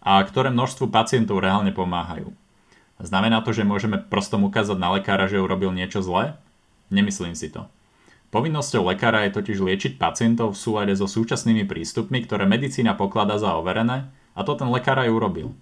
[0.03, 2.33] a ktoré množstvu pacientov reálne pomáhajú.
[2.99, 6.35] Znamená to, že môžeme prostom ukázať na lekára, že urobil niečo zlé?
[6.91, 7.69] Nemyslím si to.
[8.35, 13.55] Povinnosťou lekára je totiž liečiť pacientov v súlade so súčasnými prístupmi, ktoré medicína pokladá za
[13.55, 15.55] overené a to ten lekár aj urobil.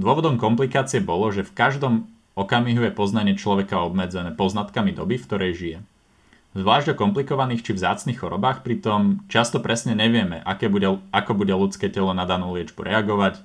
[0.00, 5.52] Dôvodom komplikácie bolo, že v každom okamihu je poznanie človeka obmedzené poznatkami doby, v ktorej
[5.52, 5.78] žije.
[6.56, 11.92] Zvlášť o komplikovaných či vzácnych chorobách pritom často presne nevieme, aké bude, ako bude ľudské
[11.92, 13.44] telo na danú liečbu reagovať,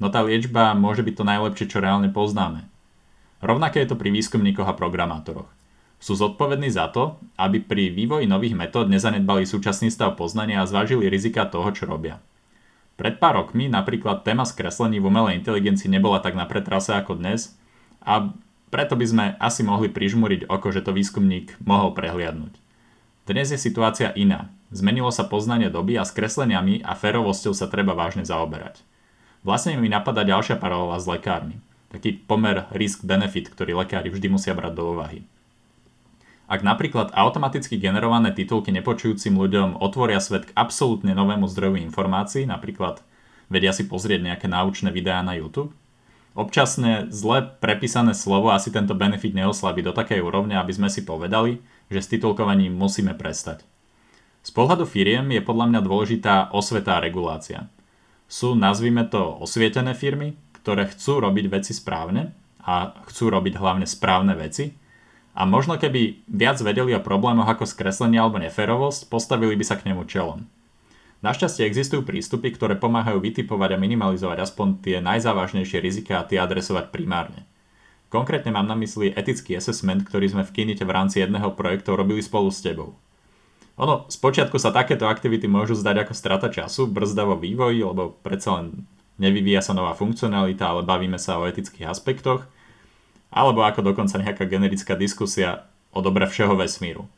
[0.00, 2.64] no tá liečba môže byť to najlepšie, čo reálne poznáme.
[3.44, 5.63] Rovnaké je to pri výskumníkoch a programátoroch.
[6.02, 11.08] Sú zodpovední za to, aby pri vývoji nových metód nezanedbali súčasný stav poznania a zvážili
[11.08, 12.20] rizika toho, čo robia.
[12.94, 17.58] Pred pár rokmi napríklad téma skreslení v umelej inteligencii nebola tak na pretrase ako dnes
[18.04, 18.30] a
[18.70, 22.54] preto by sme asi mohli prižmuriť oko, že to výskumník mohol prehliadnúť.
[23.24, 24.52] Dnes je situácia iná.
[24.74, 28.82] Zmenilo sa poznanie doby a s kresleniami a férovosťou sa treba vážne zaoberať.
[29.46, 31.56] Vlastne mi napadá ďalšia paralela s lekármi.
[31.94, 35.22] Taký pomer risk-benefit, ktorý lekári vždy musia brať do úvahy.
[36.44, 43.00] Ak napríklad automaticky generované titulky nepočujúcim ľuďom otvoria svet k absolútne novému zdroju informácií, napríklad
[43.48, 45.72] vedia si pozrieť nejaké náučné videá na YouTube,
[46.36, 51.64] občasne zle prepísané slovo asi tento benefit neoslabí do takej úrovne, aby sme si povedali,
[51.88, 53.64] že s titulkovaním musíme prestať.
[54.44, 57.72] Z pohľadu firiem je podľa mňa dôležitá osvetá regulácia.
[58.28, 64.36] Sú, nazvime to, osvietené firmy, ktoré chcú robiť veci správne a chcú robiť hlavne správne
[64.36, 64.76] veci.
[65.34, 69.90] A možno keby viac vedeli o problémoch ako skreslenie alebo neferovosť, postavili by sa k
[69.90, 70.46] nemu čelom.
[71.26, 76.94] Našťastie existujú prístupy, ktoré pomáhajú vytipovať a minimalizovať aspoň tie najzávažnejšie rizika a tie adresovať
[76.94, 77.48] primárne.
[78.12, 82.22] Konkrétne mám na mysli etický assessment, ktorý sme v Kinite v rámci jedného projektu robili
[82.22, 82.94] spolu s tebou.
[83.74, 88.62] Ono, spočiatku sa takéto aktivity môžu zdať ako strata času, brzda vo vývoji, lebo predsa
[88.62, 88.86] len
[89.18, 92.46] nevyvíja sa nová funkcionalita, ale bavíme sa o etických aspektoch,
[93.34, 97.10] alebo ako dokonca nejaká generická diskusia o dobre všeho vesmíru.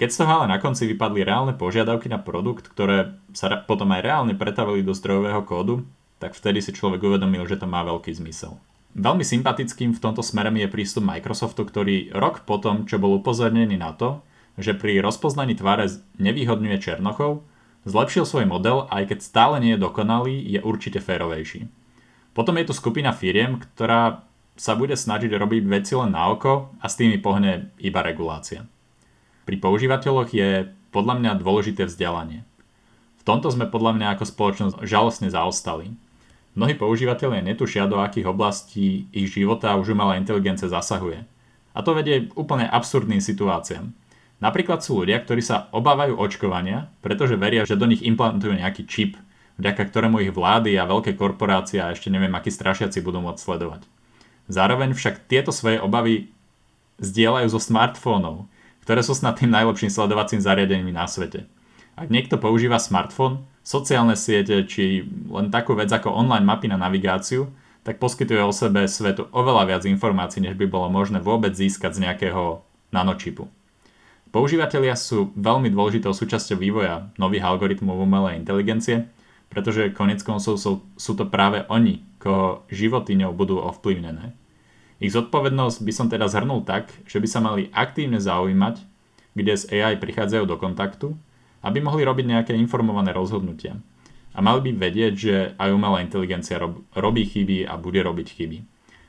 [0.00, 4.00] Keď z toho ale na konci vypadli reálne požiadavky na produkt, ktoré sa potom aj
[4.00, 5.84] reálne pretavili do zdrojového kódu,
[6.22, 8.56] tak vtedy si človek uvedomil, že to má veľký zmysel.
[8.96, 13.92] Veľmi sympatickým v tomto smere je prístup Microsoftu, ktorý rok potom, čo bol upozornený na
[13.92, 14.24] to,
[14.58, 15.86] že pri rozpoznaní tváre
[16.18, 17.46] nevýhodňuje Černochov,
[17.86, 21.70] zlepšil svoj model a aj keď stále nie je dokonalý, je určite férovejší.
[22.34, 24.27] Potom je tu skupina firiem, ktorá
[24.58, 28.66] sa bude snažiť robiť veci len na oko a s tými pohne iba regulácia.
[29.46, 32.42] Pri používateľoch je podľa mňa dôležité vzdelanie.
[33.16, 35.94] V tomto sme podľa mňa ako spoločnosť žalostne zaostali.
[36.58, 41.22] Mnohí používateľia netušia, do akých oblastí ich života už umelá inteligencia zasahuje.
[41.72, 43.94] A to vedie úplne absurdným situáciám.
[44.42, 49.14] Napríklad sú ľudia, ktorí sa obávajú očkovania, pretože veria, že do nich implantujú nejaký čip,
[49.58, 53.82] vďaka ktorému ich vlády a veľké korporácie a ešte neviem akí strašiaci budú môcť sledovať.
[54.48, 56.32] Zároveň však tieto svoje obavy
[56.98, 58.48] zdieľajú zo smartfónov,
[58.82, 61.44] ktoré sú snad tým najlepším sledovacím zariadením na svete.
[61.94, 67.52] Ak niekto používa smartfón, sociálne siete či len takú vec ako online mapy na navigáciu,
[67.84, 72.02] tak poskytuje o sebe svetu oveľa viac informácií, než by bolo možné vôbec získať z
[72.08, 73.48] nejakého nanočipu.
[74.28, 79.08] Používateľia sú veľmi dôležitou súčasťou vývoja nových algoritmov umelej inteligencie,
[79.48, 84.34] pretože konec koncov sú, sú to práve oni, koho životy ňou budú ovplyvnené.
[84.98, 88.82] Ich zodpovednosť by som teda zhrnul tak, že by sa mali aktívne zaujímať,
[89.38, 91.14] kde z AI prichádzajú do kontaktu,
[91.62, 93.78] aby mohli robiť nejaké informované rozhodnutia.
[94.34, 98.58] A mali by vedieť, že aj umelá inteligencia rob, robí chyby a bude robiť chyby.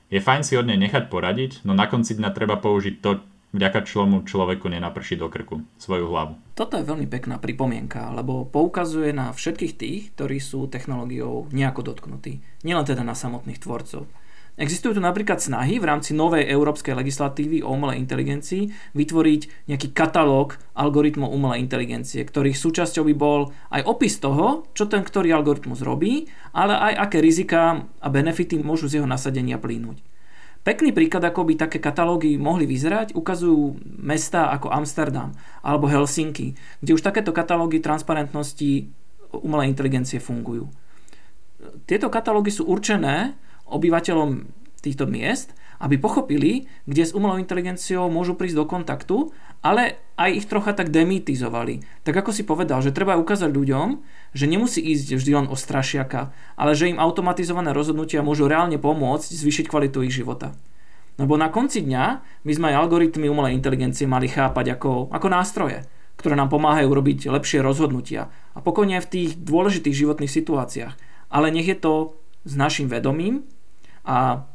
[0.09, 3.21] Je fajn si od nej nechať poradiť, no na konci dňa treba použiť to,
[3.53, 6.33] vďaka čomu človeku nenaprší do krku svoju hlavu.
[6.53, 12.41] Toto je veľmi pekná pripomienka, lebo poukazuje na všetkých tých, ktorí sú technológiou nejako dotknutí.
[12.61, 14.05] Nielen teda na samotných tvorcov.
[14.59, 20.59] Existujú tu napríklad snahy v rámci novej európskej legislatívy o umelej inteligencii vytvoriť nejaký katalóg
[20.75, 26.27] algoritmov umelej inteligencie, ktorých súčasťou by bol aj opis toho, čo ten ktorý algoritmus robí,
[26.51, 30.08] ale aj aké rizika a benefity môžu z jeho nasadenia plínuť.
[30.69, 35.33] Pekný príklad, ako by také katalógy mohli vyzerať, ukazujú mesta ako Amsterdam
[35.65, 38.85] alebo Helsinky, kde už takéto katalógy transparentnosti
[39.33, 40.69] umelej inteligencie fungujú.
[41.89, 43.33] Tieto katalógy sú určené
[43.65, 44.45] obyvateľom
[44.77, 49.17] týchto miest, aby pochopili, kde s umelou inteligenciou môžu prísť do kontaktu,
[49.63, 51.83] ale aj ich trocha tak demitizovali.
[52.03, 53.87] Tak ako si povedal, že treba ukázať ľuďom,
[54.35, 59.31] že nemusí ísť vždy len o strašiaka, ale že im automatizované rozhodnutia môžu reálne pomôcť
[59.31, 60.55] zvýšiť kvalitu ich života.
[61.19, 62.05] Lebo na konci dňa
[62.47, 65.83] my sme aj algoritmy umelej inteligencie mali chápať ako, ako nástroje,
[66.15, 70.93] ktoré nám pomáhajú robiť lepšie rozhodnutia a pokojne v tých dôležitých životných situáciách.
[71.27, 72.15] Ale nech je to
[72.47, 73.43] s našim vedomím
[74.07, 74.47] a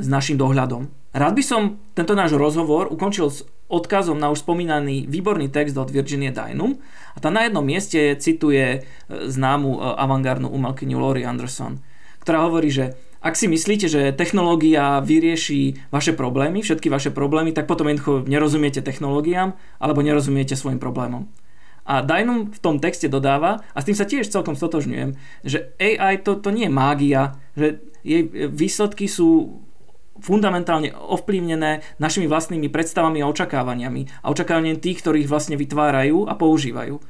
[0.00, 0.88] s našim dohľadom.
[1.10, 5.90] Rád by som tento náš rozhovor ukončil s odkazom na už spomínaný výborný text od
[5.94, 6.82] Virginie Dynum
[7.14, 8.78] a tam na jednom mieste cituje e,
[9.08, 11.78] známu e, avangardnú umelkyňu Lori Anderson,
[12.22, 17.68] ktorá hovorí, že ak si myslíte, že technológia vyrieši vaše problémy, všetky vaše problémy, tak
[17.68, 21.28] potom jednoducho nerozumiete technológiám alebo nerozumiete svojim problémom.
[21.84, 26.22] A Dynum v tom texte dodáva, a s tým sa tiež celkom stotožňujem, že AI
[26.22, 29.60] to, to nie je mágia, že jej výsledky sú
[30.20, 37.00] fundamentálne ovplyvnené našimi vlastnými predstavami a očakávaniami a očakávaniami tých, ktorých vlastne vytvárajú a používajú.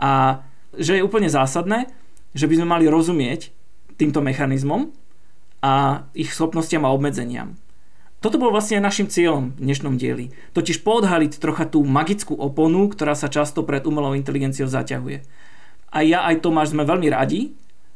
[0.00, 0.42] A
[0.74, 1.86] že je úplne zásadné,
[2.34, 3.54] že by sme mali rozumieť
[3.94, 4.90] týmto mechanizmom
[5.62, 7.54] a ich schopnostiam a obmedzeniam.
[8.18, 10.32] Toto bol vlastne našim cieľom v dnešnom dieli.
[10.56, 15.20] Totiž poodhaliť trocha tú magickú oponu, ktorá sa často pred umelou inteligenciou zaťahuje.
[15.92, 17.52] A ja aj Tomáš sme veľmi radi,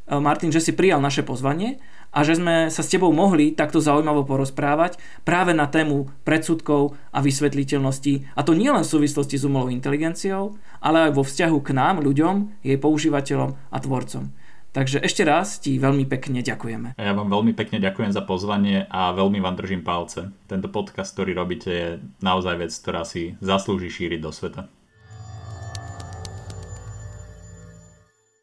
[0.07, 1.81] Martin, že si prijal naše pozvanie
[2.13, 7.19] a že sme sa s tebou mohli takto zaujímavo porozprávať práve na tému predsudkov a
[7.21, 8.35] vysvetliteľnosti.
[8.35, 12.65] A to nielen v súvislosti s umelou inteligenciou, ale aj vo vzťahu k nám, ľuďom,
[12.65, 14.33] jej používateľom a tvorcom.
[14.69, 17.01] Takže ešte raz ti veľmi pekne ďakujeme.
[17.01, 20.29] Ja vám veľmi pekne ďakujem za pozvanie a veľmi vám držím palce.
[20.45, 21.89] Tento podcast, ktorý robíte, je
[22.21, 24.69] naozaj vec, ktorá si zaslúži šíriť do sveta.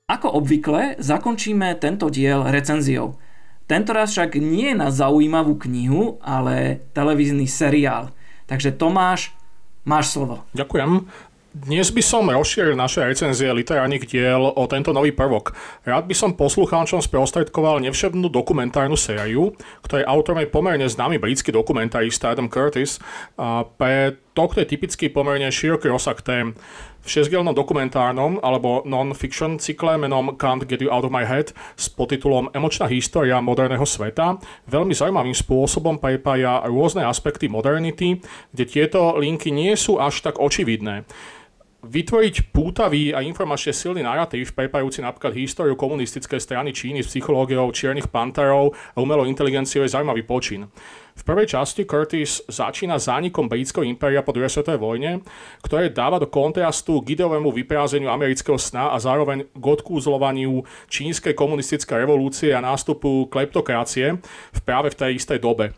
[0.05, 3.17] Ako obvykle, zakončíme tento diel recenziou.
[3.65, 8.13] Tentoraz však nie na zaujímavú knihu, ale televízny seriál.
[8.45, 9.33] Takže Tomáš,
[9.81, 10.45] máš slovo.
[10.53, 11.09] Ďakujem.
[11.55, 15.55] Dnes by som rozšíril naše recenzie literárnych diel o tento nový prvok.
[15.87, 22.35] Rád by som poslucháčom sprostredkoval nevšednú dokumentárnu sériu, ktorej autorom je pomerne známy britský dokumentarista
[22.35, 22.99] Adam Curtis.
[23.39, 26.51] A pre tohto je typický pomerne široký rozsah tém.
[27.01, 31.87] V šesťdielnom dokumentárnom alebo non-fiction cykle menom Can't Get You Out of My Head s
[31.87, 38.19] podtitulom Emočná história moderného sveta veľmi zaujímavým spôsobom prepája rôzne aspekty modernity,
[38.51, 41.07] kde tieto linky nie sú až tak očividné
[41.85, 48.09] vytvoriť pútavý a informačne silný narratív, prepajúci napríklad históriu komunistickej strany Číny s psychológiou čiernych
[48.09, 50.65] panterov a umelou inteligenciou je zaujímavý počin.
[51.15, 55.11] V prvej časti Curtis začína zánikom britského impéria po druhej svetovej vojne,
[55.63, 62.03] ktoré dáva do kontrastu k ideovému vyprázeniu amerického sna a zároveň k odkúzlovaniu čínskej komunistickej
[62.03, 64.19] revolúcie a nástupu kleptokracie
[64.51, 65.71] v práve v tej istej dobe.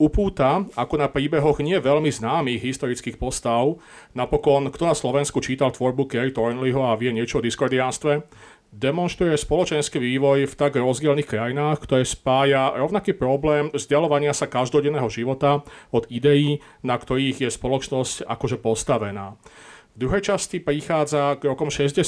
[0.00, 3.76] Upúta, ako na príbehoch nie veľmi známych historických postav,
[4.16, 8.24] napokon kto na Slovensku čítal tvorbu Kerry Thornleyho a vie niečo o diskordiánstve,
[8.70, 15.66] demonstruje spoločenský vývoj v tak rozdielných krajinách, ktoré spája rovnaký problém vzdialovania sa každodenného života
[15.90, 19.34] od ideí, na ktorých je spoločnosť akože postavená.
[19.98, 21.98] V druhej časti prichádza k rokom 60.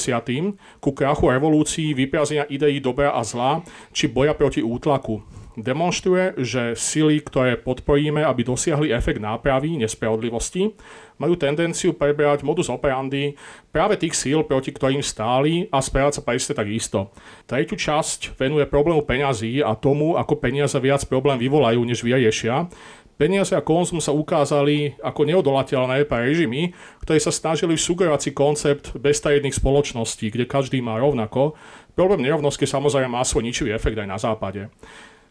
[0.79, 3.59] ku krachu revolúcií, vyprazenia ideí dobra a zla,
[3.91, 10.73] či boja proti útlaku demonstruje, že sily, ktoré podporíme, aby dosiahli efekt nápravy nespravodlivosti,
[11.21, 13.37] majú tendenciu preberať modus operandi
[13.69, 17.13] práve tých síl, proti ktorým stáli a správať sa presne tak isto.
[17.45, 22.67] Tretiu časť venuje problému peňazí a tomu, ako peniaze viac problém vyvolajú, než vyriešia.
[23.13, 26.73] Peniaze a konzum sa ukázali ako neodolateľné pre režimy,
[27.05, 31.53] ktoré sa snažili sugerovať si koncept beztajedných spoločností, kde každý má rovnako.
[31.93, 34.73] Problém nerovnosti samozrejme má svoj ničivý efekt aj na západe.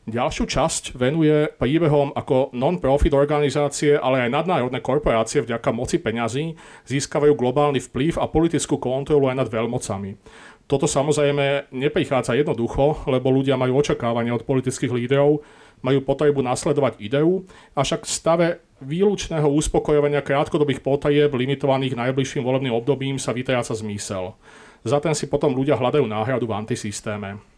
[0.02, 6.58] Ďalšiu časť venuje príbehom ako non-profit organizácie, ale aj nadnárodné korporácie vďaka moci peňazí
[6.90, 10.18] získavajú globálny vplyv a politickú kontrolu aj nad veľmocami.
[10.66, 15.46] Toto samozrejme neprichádza jednoducho, lebo ľudia majú očakávania od politických lídrov,
[15.86, 17.46] majú potrebu nasledovať ideu,
[17.78, 18.48] avšak v stave
[18.82, 24.34] výlučného uspokojovania krátkodobých potrieb limitovaných najbližším volebným obdobím sa vytráca zmysel.
[24.82, 27.51] Za ten si potom ľudia hľadajú náhradu v antisystéme.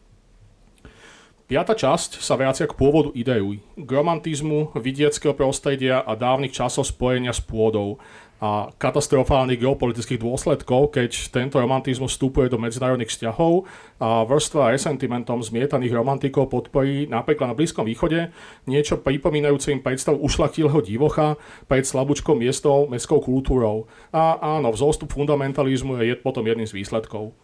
[1.44, 7.36] Piata časť sa vracia k pôvodu ideu, k romantizmu, vidieckého prostredia a dávnych časov spojenia
[7.36, 8.00] s pôdou
[8.40, 13.68] a katastrofálnych geopolitických dôsledkov, keď tento romantizmus vstupuje do medzinárodných vzťahov
[14.00, 18.32] a vrstva resentimentom zmietaných romantikov podporí napríklad na Blízkom východe
[18.64, 21.36] niečo pripomínajúce im predstav ušlachtilého divocha
[21.68, 23.84] pred slabúčkou miestou mestskou kultúrou.
[24.16, 27.36] A áno, vzostup fundamentalizmu je potom jedným z výsledkov.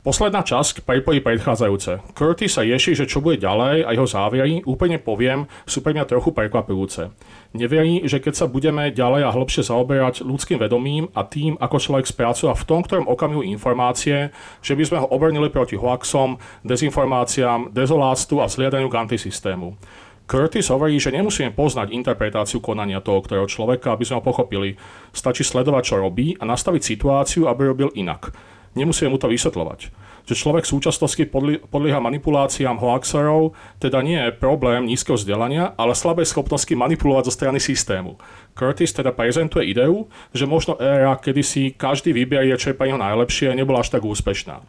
[0.00, 2.16] Posledná časť prepojí predchádzajúce.
[2.16, 6.08] Curtis sa ješí, že čo bude ďalej a jeho závery, úplne poviem, sú pre mňa
[6.08, 7.12] trochu prekvapujúce.
[7.52, 12.08] Neverí, že keď sa budeme ďalej a hlbšie zaoberať ľudským vedomím a tým, ako človek
[12.08, 14.32] spracúva v tom, ktorom okamihu informácie,
[14.64, 19.76] že by sme ho obrnili proti hoaxom, dezinformáciám, dezoláctvu a vzliadaniu k antisystému.
[20.24, 24.80] Curtis hovorí, že nemusíme poznať interpretáciu konania toho, ktorého človeka, aby sme ho pochopili.
[25.12, 28.32] Stačí sledovať, čo robí a nastaviť situáciu, aby robil inak.
[28.74, 29.90] Nemusíme mu to vysvetľovať.
[30.28, 31.24] Že človek v súčasnosti
[31.70, 37.58] podlieha manipuláciám hoaxerov, teda nie je problém nízkeho vzdelania, ale slabej schopnosti manipulovať zo strany
[37.62, 38.16] systému.
[38.54, 43.00] Curtis teda prezentuje ideu, že možno éra, kedy si každý vyberie, čo je pre neho
[43.00, 44.60] najlepšie, nebola až tak úspešná.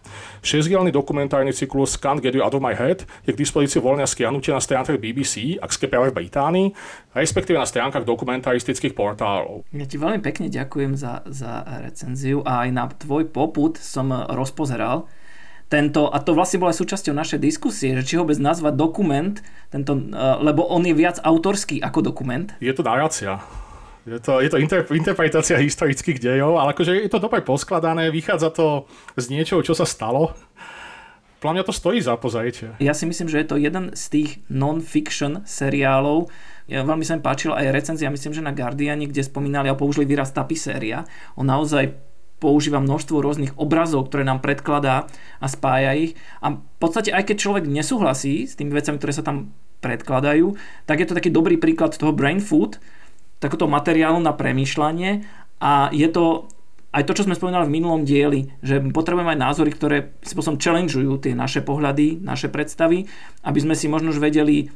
[0.46, 4.56] Šesťdielný dokumentárny cyklus Can't Get You Out of My Head je k dispozícii voľne stiahnutie
[4.56, 6.68] na stránkach BBC, ak ste práve v Británii,
[7.12, 9.68] respektíve na stránkach dokumentaristických portálov.
[9.76, 15.10] Ja ti veľmi pekne ďakujem za, za recenziu a aj na tvoj poput som rozpozeral
[15.72, 19.40] tento, a to vlastne bola súčasťou našej diskusie, že či ho bez nazvať dokument,
[19.72, 19.96] tento,
[20.44, 22.52] lebo on je viac autorský ako dokument.
[22.60, 23.40] Je to narácia.
[24.04, 28.52] Je to, je to inter, interpretácia historických dejov, ale akože je to dobre poskladané, vychádza
[28.52, 30.36] to z niečoho, čo sa stalo.
[31.40, 32.78] Podľa mňa to stojí za pozajete.
[32.84, 36.28] Ja si myslím, že je to jeden z tých non-fiction seriálov.
[36.70, 40.06] Ja, veľmi sa mi páčila aj recenzia, myslím, že na Guardiani, kde spomínali a použili
[40.06, 41.08] výraz tapiséria.
[41.34, 42.11] On naozaj
[42.42, 45.06] používa množstvo rôznych obrazov, ktoré nám predkladá
[45.38, 46.18] a spája ich.
[46.42, 49.54] A v podstate aj keď človek nesúhlasí s tými vecami, ktoré sa tam
[49.86, 50.58] predkladajú,
[50.90, 52.82] tak je to taký dobrý príklad toho brain food,
[53.38, 55.26] takéto materiálu na premýšľanie
[55.62, 56.50] a je to
[56.92, 61.24] aj to, čo sme spomínali v minulom dieli, že potrebujeme aj názory, ktoré spôsobom challengeujú
[61.24, 63.08] tie naše pohľady, naše predstavy,
[63.48, 64.68] aby sme si možno už vedeli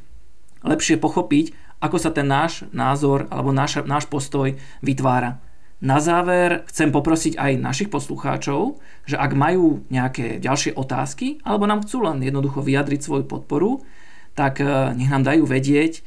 [0.64, 1.52] lepšie pochopiť,
[1.84, 5.44] ako sa ten náš názor alebo náš, náš postoj vytvára.
[5.76, 11.84] Na záver chcem poprosiť aj našich poslucháčov, že ak majú nejaké ďalšie otázky alebo nám
[11.84, 13.84] chcú len jednoducho vyjadriť svoju podporu,
[14.32, 16.00] tak eh, nech nám dajú vedieť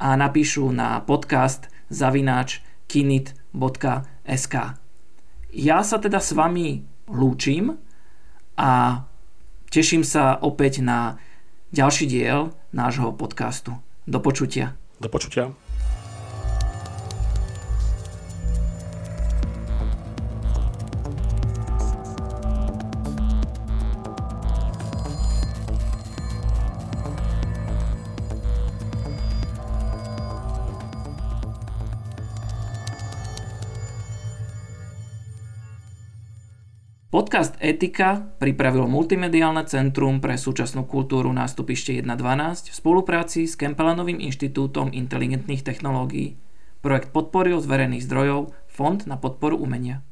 [0.00, 4.54] a napíšu na podcast zavináč kinit.sk.
[5.52, 7.76] Ja sa teda s vami lúčim
[8.56, 9.04] a
[9.68, 11.20] teším sa opäť na
[11.76, 13.76] ďalší diel nášho podcastu.
[14.08, 14.74] Do počutia.
[14.96, 15.69] Do počutia.
[37.10, 44.94] Podcast Etika pripravilo Multimediálne centrum pre súčasnú kultúru nástupište 1.12 v spolupráci s Kempelanovým inštitútom
[44.94, 46.38] inteligentných technológií.
[46.78, 50.06] Projekt podporil z verejných zdrojov Fond na podporu umenia.